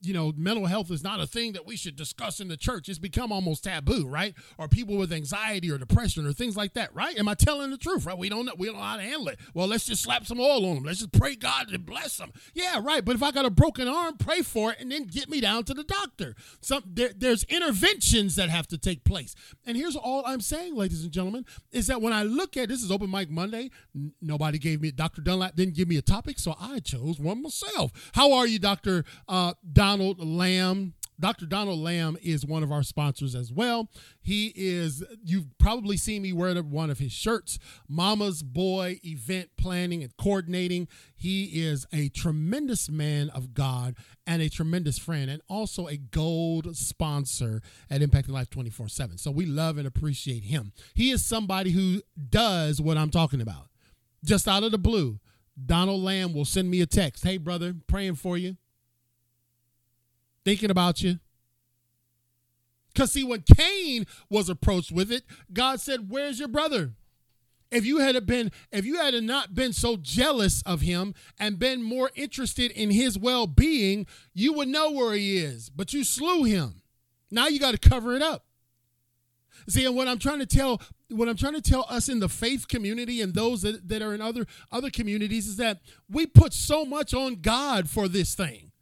you 0.00 0.12
know, 0.12 0.32
mental 0.36 0.66
health 0.66 0.90
is 0.90 1.02
not 1.02 1.20
a 1.20 1.26
thing 1.26 1.52
that 1.52 1.66
we 1.66 1.76
should 1.76 1.96
discuss 1.96 2.40
in 2.40 2.48
the 2.48 2.56
church. 2.56 2.88
It's 2.88 2.98
become 2.98 3.32
almost 3.32 3.64
taboo, 3.64 4.06
right? 4.06 4.34
Or 4.58 4.68
people 4.68 4.96
with 4.96 5.12
anxiety 5.12 5.70
or 5.70 5.78
depression 5.78 6.26
or 6.26 6.32
things 6.32 6.56
like 6.56 6.74
that, 6.74 6.94
right? 6.94 7.16
Am 7.16 7.28
I 7.28 7.34
telling 7.34 7.70
the 7.70 7.78
truth, 7.78 8.04
right? 8.04 8.18
We 8.18 8.28
don't 8.28 8.44
know, 8.44 8.54
we 8.58 8.66
don't 8.66 8.76
know 8.76 8.82
how 8.82 8.96
to 8.96 9.02
handle 9.02 9.28
it. 9.28 9.38
Well, 9.54 9.68
let's 9.68 9.86
just 9.86 10.02
slap 10.02 10.26
some 10.26 10.40
oil 10.40 10.66
on 10.66 10.76
them. 10.76 10.84
Let's 10.84 10.98
just 10.98 11.12
pray 11.12 11.36
God 11.36 11.68
to 11.68 11.78
bless 11.78 12.16
them. 12.16 12.32
Yeah, 12.54 12.80
right. 12.82 13.04
But 13.04 13.14
if 13.14 13.22
I 13.22 13.30
got 13.30 13.46
a 13.46 13.50
broken 13.50 13.88
arm, 13.88 14.16
pray 14.18 14.42
for 14.42 14.72
it 14.72 14.80
and 14.80 14.90
then 14.90 15.04
get 15.04 15.28
me 15.28 15.40
down 15.40 15.64
to 15.64 15.74
the 15.74 15.84
doctor. 15.84 16.34
Some 16.60 16.82
there, 16.86 17.10
there's 17.16 17.44
interventions 17.44 18.36
that 18.36 18.50
have 18.50 18.66
to 18.68 18.78
take 18.78 19.04
place. 19.04 19.34
And 19.64 19.76
here's 19.76 19.96
all 19.96 20.24
I'm 20.26 20.40
saying, 20.40 20.74
ladies 20.74 21.04
and 21.04 21.12
gentlemen, 21.12 21.46
is 21.70 21.86
that 21.86 22.02
when 22.02 22.12
I 22.12 22.24
look 22.24 22.56
at 22.56 22.68
this 22.68 22.82
is 22.82 22.90
open 22.90 23.10
mic 23.10 23.30
Monday, 23.30 23.70
nobody 24.20 24.58
gave 24.58 24.80
me 24.80 24.90
Dr. 24.90 25.22
Dunlap 25.22 25.54
didn't 25.56 25.74
give 25.74 25.88
me 25.88 25.96
a 25.96 26.02
topic, 26.02 26.38
so 26.38 26.54
I 26.60 26.80
chose 26.80 27.18
one 27.18 27.42
myself. 27.42 27.92
How 28.12 28.32
are 28.32 28.46
you, 28.46 28.58
Dr. 28.58 29.04
Uh, 29.28 29.54
Donald 29.72 30.24
Lamb? 30.24 30.94
Dr. 31.20 31.46
Donald 31.46 31.80
Lamb 31.80 32.16
is 32.22 32.46
one 32.46 32.62
of 32.62 32.70
our 32.70 32.84
sponsors 32.84 33.34
as 33.34 33.52
well. 33.52 33.90
He 34.20 34.52
is, 34.54 35.02
you've 35.24 35.46
probably 35.58 35.96
seen 35.96 36.22
me 36.22 36.32
wear 36.32 36.54
one 36.62 36.90
of 36.90 37.00
his 37.00 37.12
shirts, 37.12 37.58
Mama's 37.88 38.42
Boy 38.42 39.00
Event 39.04 39.50
Planning 39.56 40.02
and 40.04 40.16
Coordinating. 40.16 40.86
He 41.16 41.62
is 41.64 41.86
a 41.92 42.08
tremendous 42.10 42.88
man 42.88 43.30
of 43.30 43.52
God 43.52 43.96
and 44.26 44.40
a 44.40 44.48
tremendous 44.48 44.98
friend, 44.98 45.28
and 45.28 45.42
also 45.48 45.88
a 45.88 45.96
gold 45.96 46.76
sponsor 46.76 47.62
at 47.90 48.00
Impacting 48.00 48.30
Life 48.30 48.50
24 48.50 48.88
7. 48.88 49.18
So 49.18 49.32
we 49.32 49.44
love 49.44 49.76
and 49.76 49.88
appreciate 49.88 50.44
him. 50.44 50.72
He 50.94 51.10
is 51.10 51.24
somebody 51.24 51.72
who 51.72 52.02
does 52.30 52.80
what 52.80 52.96
I'm 52.96 53.10
talking 53.10 53.40
about. 53.40 53.68
Just 54.24 54.46
out 54.46 54.62
of 54.62 54.70
the 54.70 54.78
blue, 54.78 55.18
Donald 55.66 56.02
Lamb 56.02 56.32
will 56.32 56.44
send 56.44 56.70
me 56.70 56.80
a 56.80 56.86
text 56.86 57.24
Hey, 57.24 57.36
brother, 57.36 57.74
praying 57.86 58.14
for 58.14 58.36
you 58.36 58.56
thinking 60.48 60.70
about 60.70 61.02
you. 61.02 61.18
Because, 62.94 63.12
see, 63.12 63.22
when 63.22 63.42
Cain 63.54 64.06
was 64.30 64.48
approached 64.48 64.90
with 64.90 65.12
it, 65.12 65.24
God 65.52 65.78
said, 65.78 66.08
Where's 66.08 66.38
your 66.38 66.48
brother? 66.48 66.92
If 67.70 67.84
you 67.84 67.98
had 67.98 68.24
been, 68.24 68.50
if 68.72 68.86
you 68.86 68.96
had 68.96 69.12
not 69.22 69.54
been 69.54 69.74
so 69.74 69.98
jealous 69.98 70.62
of 70.62 70.80
him 70.80 71.14
and 71.38 71.58
been 71.58 71.82
more 71.82 72.10
interested 72.14 72.70
in 72.70 72.90
his 72.90 73.18
well-being, 73.18 74.06
you 74.32 74.54
would 74.54 74.68
know 74.68 74.90
where 74.90 75.12
he 75.12 75.36
is. 75.36 75.68
But 75.68 75.92
you 75.92 76.02
slew 76.02 76.44
him. 76.44 76.80
Now 77.30 77.48
you 77.48 77.60
got 77.60 77.78
to 77.78 77.88
cover 77.88 78.16
it 78.16 78.22
up. 78.22 78.46
See, 79.68 79.84
and 79.84 79.94
what 79.94 80.08
I'm 80.08 80.18
trying 80.18 80.38
to 80.38 80.46
tell, 80.46 80.80
what 81.10 81.28
I'm 81.28 81.36
trying 81.36 81.54
to 81.54 81.60
tell 81.60 81.84
us 81.90 82.08
in 82.08 82.20
the 82.20 82.28
faith 82.28 82.68
community 82.68 83.20
and 83.20 83.34
those 83.34 83.62
that, 83.62 83.86
that 83.88 84.00
are 84.00 84.14
in 84.14 84.20
other 84.22 84.46
other 84.72 84.90
communities 84.90 85.46
is 85.46 85.56
that 85.56 85.80
we 86.08 86.26
put 86.26 86.54
so 86.54 86.84
much 86.84 87.12
on 87.12 87.36
God 87.36 87.88
for 87.88 88.08
this 88.08 88.34
thing. 88.34 88.72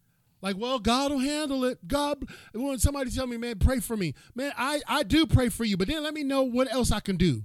Like, 0.42 0.56
well, 0.58 0.78
God 0.78 1.10
will 1.10 1.18
handle 1.18 1.64
it. 1.64 1.88
God, 1.88 2.24
when 2.52 2.78
somebody 2.78 3.10
tell 3.10 3.26
me, 3.26 3.36
man, 3.36 3.58
pray 3.58 3.80
for 3.80 3.96
me, 3.96 4.14
man, 4.34 4.52
I, 4.56 4.80
I 4.86 5.02
do 5.02 5.26
pray 5.26 5.48
for 5.48 5.64
you, 5.64 5.76
but 5.76 5.88
then 5.88 6.04
let 6.04 6.14
me 6.14 6.22
know 6.22 6.42
what 6.42 6.72
else 6.72 6.92
I 6.92 7.00
can 7.00 7.16
do. 7.16 7.42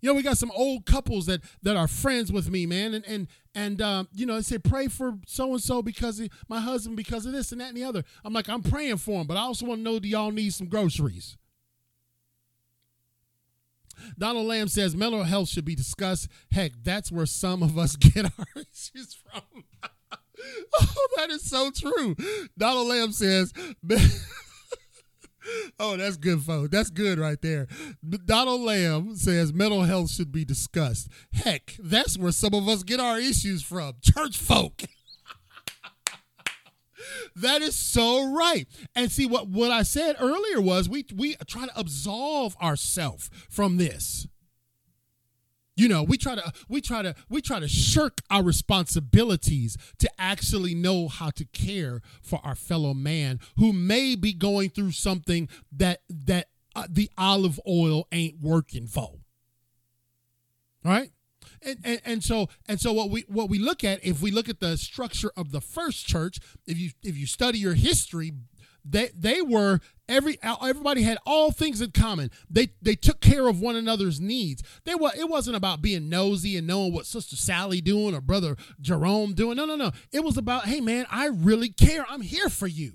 You 0.00 0.08
know, 0.08 0.14
we 0.14 0.22
got 0.22 0.38
some 0.38 0.50
old 0.52 0.86
couples 0.86 1.26
that 1.26 1.42
that 1.62 1.76
are 1.76 1.88
friends 1.88 2.32
with 2.32 2.50
me, 2.50 2.64
man, 2.64 2.94
and 2.94 3.04
and 3.06 3.28
and 3.54 3.82
um, 3.82 4.08
you 4.14 4.24
know, 4.24 4.36
they 4.36 4.42
say 4.42 4.56
pray 4.56 4.88
for 4.88 5.18
so 5.26 5.52
and 5.52 5.60
so 5.60 5.82
because 5.82 6.20
of 6.20 6.30
my 6.48 6.60
husband 6.60 6.96
because 6.96 7.26
of 7.26 7.32
this 7.32 7.52
and 7.52 7.60
that 7.60 7.68
and 7.68 7.76
the 7.76 7.84
other. 7.84 8.02
I'm 8.24 8.32
like, 8.32 8.48
I'm 8.48 8.62
praying 8.62 8.96
for 8.96 9.20
him, 9.20 9.26
but 9.26 9.36
I 9.36 9.40
also 9.40 9.66
want 9.66 9.80
to 9.80 9.82
know 9.82 9.98
do 9.98 10.08
y'all 10.08 10.30
need 10.30 10.54
some 10.54 10.68
groceries? 10.68 11.36
Donald 14.18 14.46
Lamb 14.46 14.68
says 14.68 14.96
mental 14.96 15.24
health 15.24 15.48
should 15.48 15.64
be 15.64 15.74
discussed. 15.74 16.28
Heck, 16.52 16.72
that's 16.82 17.10
where 17.12 17.26
some 17.26 17.62
of 17.62 17.78
us 17.78 17.96
get 17.96 18.24
our 18.24 18.46
issues 18.56 19.14
from. 19.14 19.64
Oh, 20.72 21.06
that 21.18 21.28
is 21.28 21.42
so 21.50 21.70
true. 21.70 22.16
Donald 22.56 22.88
Lamb 22.88 23.12
says, 23.12 23.52
Oh, 25.78 25.96
that's 25.96 26.16
good, 26.16 26.42
folks. 26.42 26.70
That's 26.70 26.90
good 26.90 27.18
right 27.18 27.40
there. 27.40 27.66
Donald 28.24 28.60
Lamb 28.60 29.16
says 29.16 29.52
mental 29.52 29.82
health 29.82 30.10
should 30.10 30.32
be 30.32 30.44
discussed. 30.44 31.08
Heck, 31.32 31.76
that's 31.78 32.18
where 32.18 32.32
some 32.32 32.54
of 32.54 32.68
us 32.68 32.82
get 32.82 33.00
our 33.00 33.18
issues 33.18 33.62
from. 33.62 33.94
Church 34.02 34.36
folk. 34.38 34.82
That 37.36 37.62
is 37.62 37.76
so 37.76 38.32
right. 38.32 38.66
And 38.94 39.10
see 39.10 39.26
what 39.26 39.48
what 39.48 39.70
I 39.70 39.82
said 39.82 40.16
earlier 40.18 40.60
was 40.60 40.88
we 40.88 41.06
we 41.14 41.36
try 41.46 41.66
to 41.66 41.78
absolve 41.78 42.56
ourselves 42.56 43.30
from 43.48 43.76
this. 43.76 44.26
You 45.76 45.88
know, 45.88 46.02
we 46.02 46.18
try 46.18 46.34
to 46.34 46.52
we 46.68 46.80
try 46.80 47.00
to 47.00 47.14
we 47.30 47.40
try 47.40 47.58
to 47.58 47.68
shirk 47.68 48.20
our 48.30 48.42
responsibilities 48.42 49.78
to 49.98 50.10
actually 50.18 50.74
know 50.74 51.08
how 51.08 51.30
to 51.30 51.44
care 51.46 52.02
for 52.22 52.38
our 52.44 52.54
fellow 52.54 52.92
man 52.92 53.40
who 53.56 53.72
may 53.72 54.14
be 54.14 54.34
going 54.34 54.68
through 54.68 54.92
something 54.92 55.48
that 55.72 56.02
that 56.10 56.48
uh, 56.76 56.86
the 56.88 57.10
olive 57.16 57.58
oil 57.66 58.06
ain't 58.12 58.40
working 58.40 58.86
for. 58.86 59.20
All 60.84 60.92
right? 60.92 61.12
And, 61.62 61.76
and, 61.84 62.00
and 62.06 62.24
so 62.24 62.48
and 62.68 62.80
so 62.80 62.92
what 62.94 63.10
we 63.10 63.24
what 63.28 63.50
we 63.50 63.58
look 63.58 63.84
at 63.84 64.02
if 64.02 64.22
we 64.22 64.30
look 64.30 64.48
at 64.48 64.60
the 64.60 64.78
structure 64.78 65.30
of 65.36 65.52
the 65.52 65.60
first 65.60 66.06
church 66.06 66.38
if 66.66 66.78
you 66.78 66.90
if 67.02 67.18
you 67.18 67.26
study 67.26 67.58
your 67.58 67.74
history 67.74 68.32
they 68.84 69.10
they 69.14 69.42
were 69.42 69.80
every 70.08 70.38
everybody 70.42 71.02
had 71.02 71.18
all 71.26 71.50
things 71.50 71.80
in 71.80 71.92
common. 71.92 72.30
They 72.48 72.70
they 72.82 72.94
took 72.94 73.20
care 73.20 73.48
of 73.48 73.60
one 73.60 73.76
another's 73.76 74.20
needs. 74.20 74.62
They 74.84 74.94
were 74.94 75.10
it 75.16 75.28
wasn't 75.28 75.56
about 75.56 75.82
being 75.82 76.08
nosy 76.08 76.56
and 76.56 76.66
knowing 76.66 76.92
what 76.92 77.06
Sister 77.06 77.36
Sally 77.36 77.80
doing 77.80 78.14
or 78.14 78.20
Brother 78.20 78.56
Jerome 78.80 79.34
doing. 79.34 79.56
No, 79.56 79.64
no, 79.64 79.76
no. 79.76 79.92
It 80.12 80.24
was 80.24 80.36
about, 80.36 80.66
hey 80.66 80.80
man, 80.80 81.06
I 81.10 81.26
really 81.26 81.70
care. 81.70 82.04
I'm 82.08 82.22
here 82.22 82.48
for 82.48 82.66
you. 82.66 82.94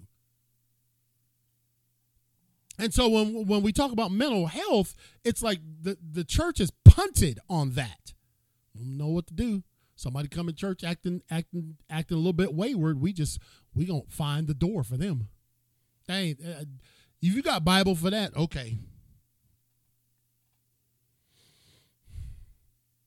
And 2.77 2.93
so 2.93 3.07
when 3.07 3.47
when 3.47 3.61
we 3.61 3.71
talk 3.71 3.91
about 3.91 4.11
mental 4.11 4.47
health, 4.47 4.95
it's 5.23 5.41
like 5.41 5.59
the, 5.81 5.97
the 6.01 6.23
church 6.23 6.59
is 6.59 6.71
punted 6.83 7.39
on 7.49 7.71
that. 7.71 8.13
Know 8.77 9.07
what 9.07 9.27
to 9.27 9.33
do. 9.33 9.63
Somebody 9.95 10.27
come 10.27 10.49
in 10.49 10.55
church 10.55 10.83
acting 10.83 11.21
acting 11.31 11.77
acting 11.89 12.15
a 12.15 12.19
little 12.19 12.33
bit 12.33 12.53
wayward. 12.53 12.99
We 12.99 13.13
just 13.13 13.39
we 13.73 13.85
gonna 13.85 14.01
find 14.09 14.47
the 14.47 14.53
door 14.53 14.83
for 14.83 14.97
them. 14.97 15.29
Hey, 16.07 16.35
uh, 16.45 16.65
if 17.21 17.33
you 17.33 17.41
got 17.41 17.63
Bible 17.63 17.95
for 17.95 18.09
that, 18.09 18.35
okay. 18.35 18.77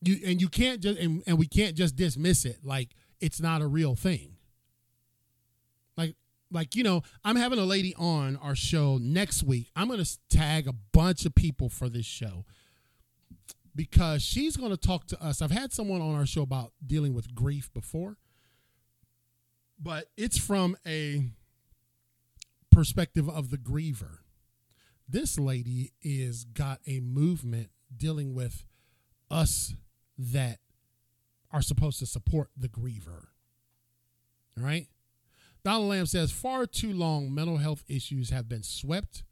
You 0.00 0.18
and 0.24 0.40
you 0.40 0.48
can't 0.48 0.80
just 0.80 0.98
and, 0.98 1.22
and 1.26 1.38
we 1.38 1.46
can't 1.46 1.74
just 1.74 1.94
dismiss 1.94 2.44
it 2.44 2.58
like 2.64 2.94
it's 3.20 3.40
not 3.40 3.60
a 3.60 3.66
real 3.66 3.94
thing. 3.94 4.36
Like 5.96 6.16
like 6.50 6.74
you 6.74 6.82
know, 6.82 7.02
I'm 7.22 7.36
having 7.36 7.58
a 7.58 7.64
lady 7.64 7.94
on 7.96 8.36
our 8.36 8.54
show 8.54 8.96
next 8.96 9.42
week. 9.42 9.70
I'm 9.76 9.88
going 9.88 10.02
to 10.02 10.18
tag 10.30 10.66
a 10.66 10.72
bunch 10.72 11.26
of 11.26 11.34
people 11.34 11.68
for 11.68 11.90
this 11.90 12.06
show 12.06 12.46
because 13.78 14.22
she's 14.22 14.56
going 14.56 14.72
to 14.72 14.76
talk 14.76 15.06
to 15.06 15.24
us. 15.24 15.40
I've 15.40 15.52
had 15.52 15.72
someone 15.72 16.00
on 16.00 16.16
our 16.16 16.26
show 16.26 16.42
about 16.42 16.72
dealing 16.84 17.14
with 17.14 17.32
grief 17.32 17.72
before, 17.72 18.16
but 19.80 20.06
it's 20.16 20.36
from 20.36 20.76
a 20.84 21.30
perspective 22.72 23.28
of 23.28 23.50
the 23.50 23.56
griever. 23.56 24.18
This 25.08 25.38
lady 25.38 25.92
is 26.02 26.42
got 26.42 26.80
a 26.88 26.98
movement 26.98 27.70
dealing 27.96 28.34
with 28.34 28.64
us 29.30 29.74
that 30.18 30.58
are 31.52 31.62
supposed 31.62 32.00
to 32.00 32.06
support 32.06 32.50
the 32.56 32.68
griever. 32.68 33.28
All 34.58 34.64
right? 34.64 34.88
Donald 35.64 35.88
Lamb 35.88 36.06
says 36.06 36.32
far 36.32 36.66
too 36.66 36.92
long 36.92 37.32
mental 37.32 37.58
health 37.58 37.84
issues 37.86 38.30
have 38.30 38.48
been 38.48 38.64
swept 38.64 39.22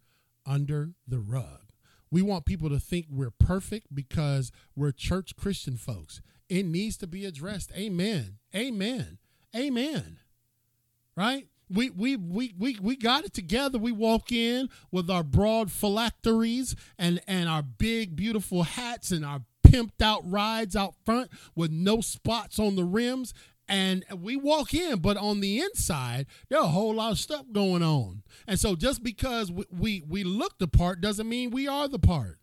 under 0.47 0.93
the 1.09 1.19
rug. 1.19 1.66
We 2.11 2.23
want 2.23 2.45
people 2.45 2.69
to 2.71 2.79
think 2.79 3.07
we're 3.11 3.31
perfect 3.31 3.95
because 3.95 4.53
we're 4.75 4.93
church 4.93 5.37
Christian 5.37 5.77
folks. 5.77 6.21
It 6.49 6.65
needs 6.65 6.97
to 6.99 7.07
be 7.07 7.25
addressed. 7.25 7.73
Amen. 7.77 8.39
Amen. 8.55 9.19
Amen. 9.55 10.19
Right? 11.17 11.49
we 11.69 11.91
we 11.91 12.17
we 12.17 12.55
we 12.59 12.79
we 12.81 12.97
got 12.97 13.25
it 13.25 13.35
together. 13.35 13.79
We 13.79 13.93
walk 13.93 14.31
in 14.31 14.69
with 14.91 15.11
our 15.11 15.25
broad 15.25 15.71
phylacteries 15.73 16.77
and 16.99 17.21
and 17.27 17.49
our 17.49 17.63
big 17.63 18.15
beautiful 18.15 18.63
hats 18.63 19.11
and 19.11 19.25
our 19.25 19.43
pimped 19.67 20.01
out 20.01 20.23
rides 20.31 20.77
out 20.77 20.95
front 21.05 21.31
with 21.57 21.73
no 21.73 22.01
spots 22.01 22.59
on 22.59 22.77
the 22.77 22.85
rims 22.85 23.35
and 23.69 24.05
we 24.21 24.37
walk 24.37 24.75
in 24.75 24.99
but 24.99 25.17
on 25.17 25.41
the 25.41 25.61
inside 25.61 26.27
there's 26.49 26.63
a 26.63 26.69
whole 26.69 26.95
lot 26.95 27.13
of 27.13 27.19
stuff 27.19 27.45
going 27.53 27.83
on 27.83 28.23
and 28.47 28.61
so 28.61 28.77
just 28.77 29.03
because 29.03 29.51
we 29.51 29.65
we, 29.71 30.03
we 30.09 30.25
look 30.25 30.59
the 30.59 30.69
part 30.69 31.01
doesn't 31.01 31.29
mean 31.29 31.51
we 31.51 31.67
are 31.67 31.89
the 31.89 31.99
part 31.99 32.39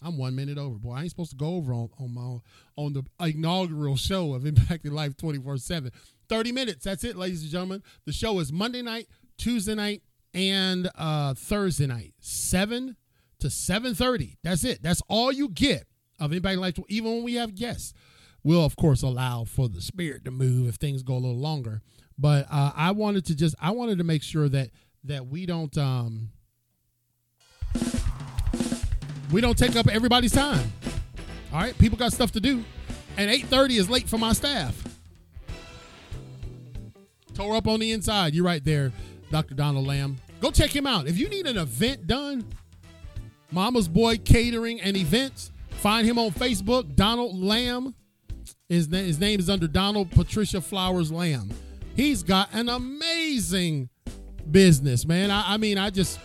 I'm 0.00 0.16
one 0.16 0.36
minute 0.36 0.58
over, 0.58 0.76
boy. 0.76 0.92
I 0.92 1.00
ain't 1.00 1.10
supposed 1.10 1.30
to 1.30 1.36
go 1.36 1.56
over 1.56 1.72
on, 1.72 1.88
on 1.98 2.14
my 2.14 2.38
on 2.76 2.92
the 2.92 3.02
inaugural 3.18 3.96
show 3.96 4.32
of 4.32 4.44
Impacting 4.44 4.92
Life 4.92 5.16
24 5.16 5.56
7. 5.56 5.90
30 6.28 6.52
minutes. 6.52 6.84
That's 6.84 7.04
it, 7.04 7.16
ladies 7.16 7.42
and 7.42 7.50
gentlemen. 7.50 7.82
The 8.04 8.12
show 8.12 8.38
is 8.38 8.52
Monday 8.52 8.82
night, 8.82 9.08
Tuesday 9.38 9.74
night, 9.74 10.02
and 10.34 10.90
uh, 10.94 11.34
Thursday 11.34 11.86
night, 11.86 12.14
7 12.20 12.96
to 13.40 13.46
7.30. 13.48 14.36
That's 14.42 14.64
it. 14.64 14.82
That's 14.82 15.02
all 15.08 15.32
you 15.32 15.48
get 15.48 15.86
of 16.20 16.30
Impacting 16.32 16.58
Life. 16.58 16.78
Even 16.88 17.12
when 17.12 17.24
we 17.24 17.34
have 17.34 17.54
guests, 17.54 17.94
we'll, 18.42 18.64
of 18.64 18.76
course, 18.76 19.02
allow 19.02 19.44
for 19.44 19.68
the 19.68 19.80
spirit 19.80 20.24
to 20.24 20.30
move 20.30 20.68
if 20.68 20.76
things 20.76 21.02
go 21.02 21.14
a 21.14 21.18
little 21.18 21.36
longer. 21.36 21.82
But 22.18 22.46
uh, 22.50 22.72
I 22.74 22.90
wanted 22.92 23.24
to 23.26 23.36
just 23.36 23.54
I 23.60 23.70
wanted 23.70 23.98
to 23.98 24.04
make 24.04 24.22
sure 24.22 24.48
that 24.48 24.70
that 25.04 25.26
we 25.26 25.46
don't 25.46 25.76
um 25.78 26.30
we 29.30 29.40
don't 29.40 29.56
take 29.56 29.76
up 29.76 29.88
everybody's 29.88 30.32
time. 30.32 30.72
All 31.52 31.60
right, 31.60 31.76
people 31.78 31.96
got 31.96 32.12
stuff 32.12 32.32
to 32.32 32.40
do, 32.40 32.64
and 33.16 33.30
8:30 33.30 33.78
is 33.78 33.88
late 33.88 34.08
for 34.08 34.18
my 34.18 34.32
staff. 34.32 34.82
Tore 37.34 37.54
up 37.54 37.68
on 37.68 37.78
the 37.78 37.92
inside. 37.92 38.34
You're 38.34 38.44
right 38.44 38.64
there, 38.64 38.92
Dr. 39.30 39.54
Donald 39.54 39.86
Lamb. 39.86 40.16
Go 40.40 40.50
check 40.50 40.74
him 40.74 40.86
out. 40.86 41.06
If 41.06 41.18
you 41.18 41.28
need 41.28 41.46
an 41.46 41.56
event 41.56 42.06
done, 42.06 42.44
Mama's 43.50 43.88
Boy 43.88 44.18
Catering 44.18 44.80
and 44.80 44.96
Events, 44.96 45.52
find 45.70 46.06
him 46.06 46.18
on 46.18 46.30
Facebook, 46.30 46.94
Donald 46.96 47.40
Lamb. 47.40 47.94
His, 48.68 48.88
na- 48.88 48.98
his 48.98 49.18
name 49.18 49.40
is 49.40 49.48
under 49.48 49.66
Donald 49.66 50.10
Patricia 50.10 50.60
Flowers 50.60 51.10
Lamb. 51.10 51.50
He's 51.96 52.22
got 52.22 52.50
an 52.52 52.68
amazing 52.68 53.88
business, 54.50 55.06
man. 55.06 55.30
I, 55.30 55.54
I 55.54 55.56
mean, 55.56 55.78
I 55.78 55.90
just 55.90 56.20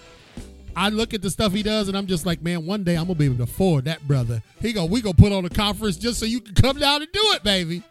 I 0.76 0.90
look 0.90 1.14
at 1.14 1.22
the 1.22 1.30
stuff 1.30 1.54
he 1.54 1.64
does 1.64 1.88
and 1.88 1.98
I'm 1.98 2.08
just 2.08 2.26
like, 2.26 2.42
man, 2.42 2.66
one 2.66 2.84
day 2.84 2.96
I'm 2.96 3.06
gonna 3.06 3.16
be 3.16 3.26
able 3.26 3.38
to 3.38 3.44
afford 3.44 3.86
that 3.86 4.06
brother. 4.08 4.42
He 4.60 4.74
go, 4.74 4.86
we 4.86 5.02
gonna 5.02 5.14
put 5.14 5.32
on 5.32 5.46
a 5.46 5.50
conference 5.50 5.98
just 5.98 6.20
so 6.20 6.26
you 6.26 6.42
can 6.42 6.56
come 6.56 6.78
down 6.78 7.02
and 7.02 7.12
do 7.12 7.22
it, 7.34 7.44
baby. 7.44 7.84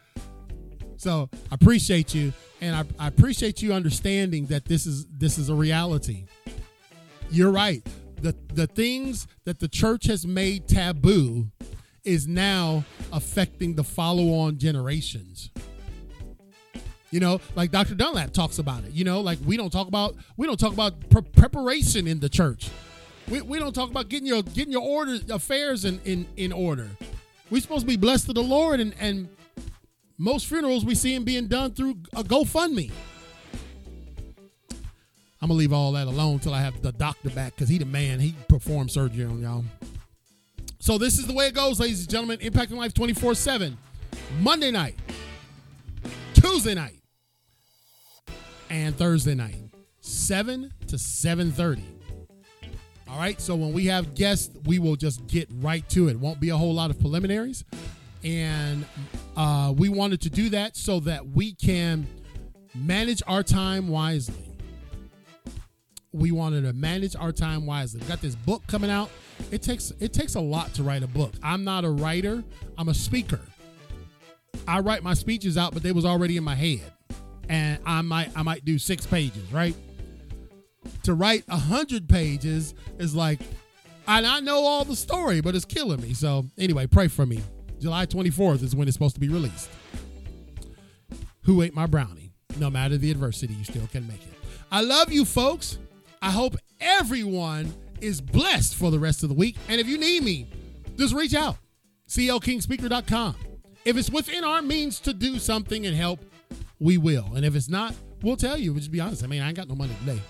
So 0.96 1.30
I 1.50 1.54
appreciate 1.54 2.14
you, 2.14 2.32
and 2.60 2.76
I, 2.76 2.84
I 2.98 3.08
appreciate 3.08 3.62
you 3.62 3.72
understanding 3.72 4.46
that 4.46 4.66
this 4.66 4.86
is 4.86 5.06
this 5.06 5.38
is 5.38 5.48
a 5.48 5.54
reality. 5.54 6.26
You're 7.30 7.50
right. 7.50 7.84
The 8.20 8.36
the 8.52 8.66
things 8.66 9.26
that 9.44 9.58
the 9.58 9.68
church 9.68 10.06
has 10.06 10.26
made 10.26 10.68
taboo 10.68 11.48
is 12.04 12.26
now 12.26 12.84
affecting 13.12 13.74
the 13.74 13.84
follow-on 13.84 14.58
generations. 14.58 15.50
You 17.10 17.20
know, 17.20 17.40
like 17.54 17.70
Dr. 17.70 17.94
Dunlap 17.94 18.32
talks 18.32 18.58
about 18.58 18.84
it. 18.84 18.92
You 18.92 19.04
know, 19.04 19.20
like 19.20 19.38
we 19.44 19.56
don't 19.56 19.70
talk 19.70 19.86
about 19.86 20.16
we 20.36 20.46
don't 20.46 20.58
talk 20.58 20.72
about 20.72 21.10
pre- 21.10 21.22
preparation 21.22 22.06
in 22.06 22.20
the 22.20 22.28
church. 22.28 22.70
We, 23.28 23.42
we 23.42 23.58
don't 23.58 23.74
talk 23.74 23.90
about 23.90 24.08
getting 24.08 24.26
your 24.26 24.42
getting 24.42 24.72
your 24.72 24.82
order 24.82 25.18
affairs 25.30 25.84
in 25.84 26.00
in, 26.04 26.26
in 26.36 26.52
order. 26.52 26.88
We're 27.50 27.60
supposed 27.60 27.82
to 27.82 27.86
be 27.86 27.98
blessed 27.98 28.26
to 28.26 28.32
the 28.32 28.42
Lord, 28.42 28.80
and 28.80 28.94
and 28.98 29.28
most 30.16 30.46
funerals 30.46 30.86
we 30.86 30.94
see 30.94 31.14
them 31.14 31.24
being 31.24 31.48
done 31.48 31.72
through 31.72 31.98
a 32.16 32.24
GoFundMe. 32.24 32.90
I'm 35.42 35.48
gonna 35.48 35.54
leave 35.54 35.72
all 35.72 35.92
that 35.92 36.06
alone 36.06 36.34
until 36.34 36.54
I 36.54 36.62
have 36.62 36.80
the 36.80 36.92
doctor 36.92 37.28
back 37.28 37.54
because 37.54 37.68
he 37.68 37.76
the 37.76 37.84
man. 37.84 38.20
He 38.20 38.34
performed 38.48 38.90
surgery 38.90 39.26
on 39.26 39.42
y'all. 39.42 39.64
So 40.82 40.98
this 40.98 41.16
is 41.16 41.28
the 41.28 41.32
way 41.32 41.46
it 41.46 41.54
goes, 41.54 41.78
ladies 41.78 42.00
and 42.00 42.10
gentlemen. 42.10 42.38
Impacting 42.40 42.72
Life 42.72 42.92
24 42.92 43.36
7. 43.36 43.78
Monday 44.40 44.72
night, 44.72 44.96
Tuesday 46.34 46.74
night, 46.74 46.98
and 48.68 48.96
Thursday 48.96 49.36
night, 49.36 49.62
7 50.00 50.72
to 50.88 50.96
7:30. 50.96 51.84
All 53.08 53.16
right, 53.16 53.40
so 53.40 53.54
when 53.54 53.72
we 53.72 53.86
have 53.86 54.16
guests, 54.16 54.50
we 54.64 54.80
will 54.80 54.96
just 54.96 55.24
get 55.28 55.48
right 55.60 55.88
to 55.90 56.08
it. 56.08 56.18
Won't 56.18 56.40
be 56.40 56.48
a 56.48 56.56
whole 56.56 56.74
lot 56.74 56.90
of 56.90 56.98
preliminaries, 56.98 57.64
and 58.24 58.84
uh, 59.36 59.72
we 59.76 59.88
wanted 59.88 60.20
to 60.22 60.30
do 60.30 60.48
that 60.48 60.76
so 60.76 60.98
that 60.98 61.28
we 61.28 61.54
can 61.54 62.08
manage 62.74 63.22
our 63.28 63.44
time 63.44 63.86
wisely. 63.86 64.51
We 66.12 66.30
wanted 66.30 66.62
to 66.62 66.72
manage 66.72 67.16
our 67.16 67.32
time 67.32 67.64
wisely. 67.64 68.00
We 68.00 68.06
got 68.06 68.20
this 68.20 68.34
book 68.34 68.62
coming 68.66 68.90
out. 68.90 69.10
It 69.50 69.62
takes 69.62 69.92
it 70.00 70.12
takes 70.12 70.34
a 70.34 70.40
lot 70.40 70.74
to 70.74 70.82
write 70.82 71.02
a 71.02 71.06
book. 71.06 71.32
I'm 71.42 71.64
not 71.64 71.84
a 71.84 71.90
writer. 71.90 72.44
I'm 72.76 72.88
a 72.88 72.94
speaker. 72.94 73.40
I 74.68 74.80
write 74.80 75.02
my 75.02 75.14
speeches 75.14 75.56
out, 75.56 75.72
but 75.72 75.82
they 75.82 75.92
was 75.92 76.04
already 76.04 76.36
in 76.36 76.44
my 76.44 76.54
head 76.54 76.92
and 77.48 77.78
I 77.84 78.00
might 78.02 78.30
I 78.34 78.42
might 78.42 78.64
do 78.64 78.78
six 78.78 79.06
pages, 79.06 79.52
right? 79.52 79.76
To 81.04 81.14
write 81.14 81.44
a 81.48 81.56
hundred 81.56 82.08
pages 82.08 82.74
is 82.98 83.14
like, 83.14 83.40
and 84.08 84.26
I 84.26 84.40
know 84.40 84.64
all 84.64 84.84
the 84.84 84.96
story, 84.96 85.40
but 85.40 85.54
it's 85.54 85.64
killing 85.64 86.00
me. 86.00 86.14
So 86.14 86.46
anyway, 86.58 86.86
pray 86.86 87.08
for 87.08 87.26
me. 87.26 87.40
July 87.78 88.06
24th 88.06 88.62
is 88.62 88.74
when 88.74 88.88
it's 88.88 88.94
supposed 88.94 89.14
to 89.14 89.20
be 89.20 89.28
released. 89.28 89.68
Who 91.42 91.62
ate 91.62 91.74
my 91.74 91.86
brownie? 91.86 92.32
No 92.58 92.70
matter 92.70 92.96
the 92.96 93.10
adversity, 93.10 93.54
you 93.54 93.64
still 93.64 93.86
can 93.88 94.06
make 94.06 94.22
it. 94.22 94.32
I 94.70 94.80
love 94.80 95.12
you, 95.12 95.24
folks. 95.24 95.78
I 96.22 96.30
hope 96.30 96.56
everyone 96.80 97.74
is 98.00 98.20
blessed 98.20 98.76
for 98.76 98.92
the 98.92 98.98
rest 98.98 99.24
of 99.24 99.28
the 99.28 99.34
week. 99.34 99.56
And 99.68 99.80
if 99.80 99.88
you 99.88 99.98
need 99.98 100.22
me, 100.22 100.48
just 100.96 101.14
reach 101.14 101.34
out. 101.34 101.56
CLKingspeaker.com. 102.08 103.34
If 103.84 103.96
it's 103.96 104.08
within 104.08 104.44
our 104.44 104.62
means 104.62 105.00
to 105.00 105.12
do 105.12 105.38
something 105.40 105.84
and 105.84 105.96
help, 105.96 106.20
we 106.78 106.96
will. 106.96 107.26
And 107.34 107.44
if 107.44 107.56
it's 107.56 107.68
not, 107.68 107.94
we'll 108.22 108.36
tell 108.36 108.56
you. 108.56 108.72
We'll 108.72 108.78
just 108.78 108.92
be 108.92 109.00
honest. 109.00 109.24
I 109.24 109.26
mean, 109.26 109.42
I 109.42 109.48
ain't 109.48 109.56
got 109.56 109.68
no 109.68 109.74
money 109.74 109.94
today. 110.04 110.20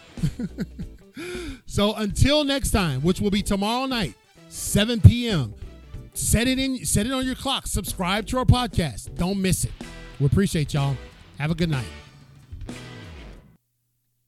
so 1.66 1.94
until 1.94 2.44
next 2.44 2.70
time, 2.70 3.02
which 3.02 3.20
will 3.20 3.30
be 3.30 3.42
tomorrow 3.42 3.84
night, 3.86 4.14
7 4.48 5.00
p.m. 5.02 5.54
Set 6.14 6.48
it 6.48 6.58
in, 6.58 6.84
set 6.86 7.06
it 7.06 7.12
on 7.12 7.26
your 7.26 7.34
clock. 7.34 7.66
Subscribe 7.66 8.26
to 8.28 8.38
our 8.38 8.44
podcast. 8.46 9.14
Don't 9.16 9.40
miss 9.40 9.64
it. 9.64 9.72
We 10.20 10.26
appreciate 10.26 10.72
y'all. 10.72 10.96
Have 11.38 11.50
a 11.50 11.54
good 11.54 11.70
night. 11.70 11.86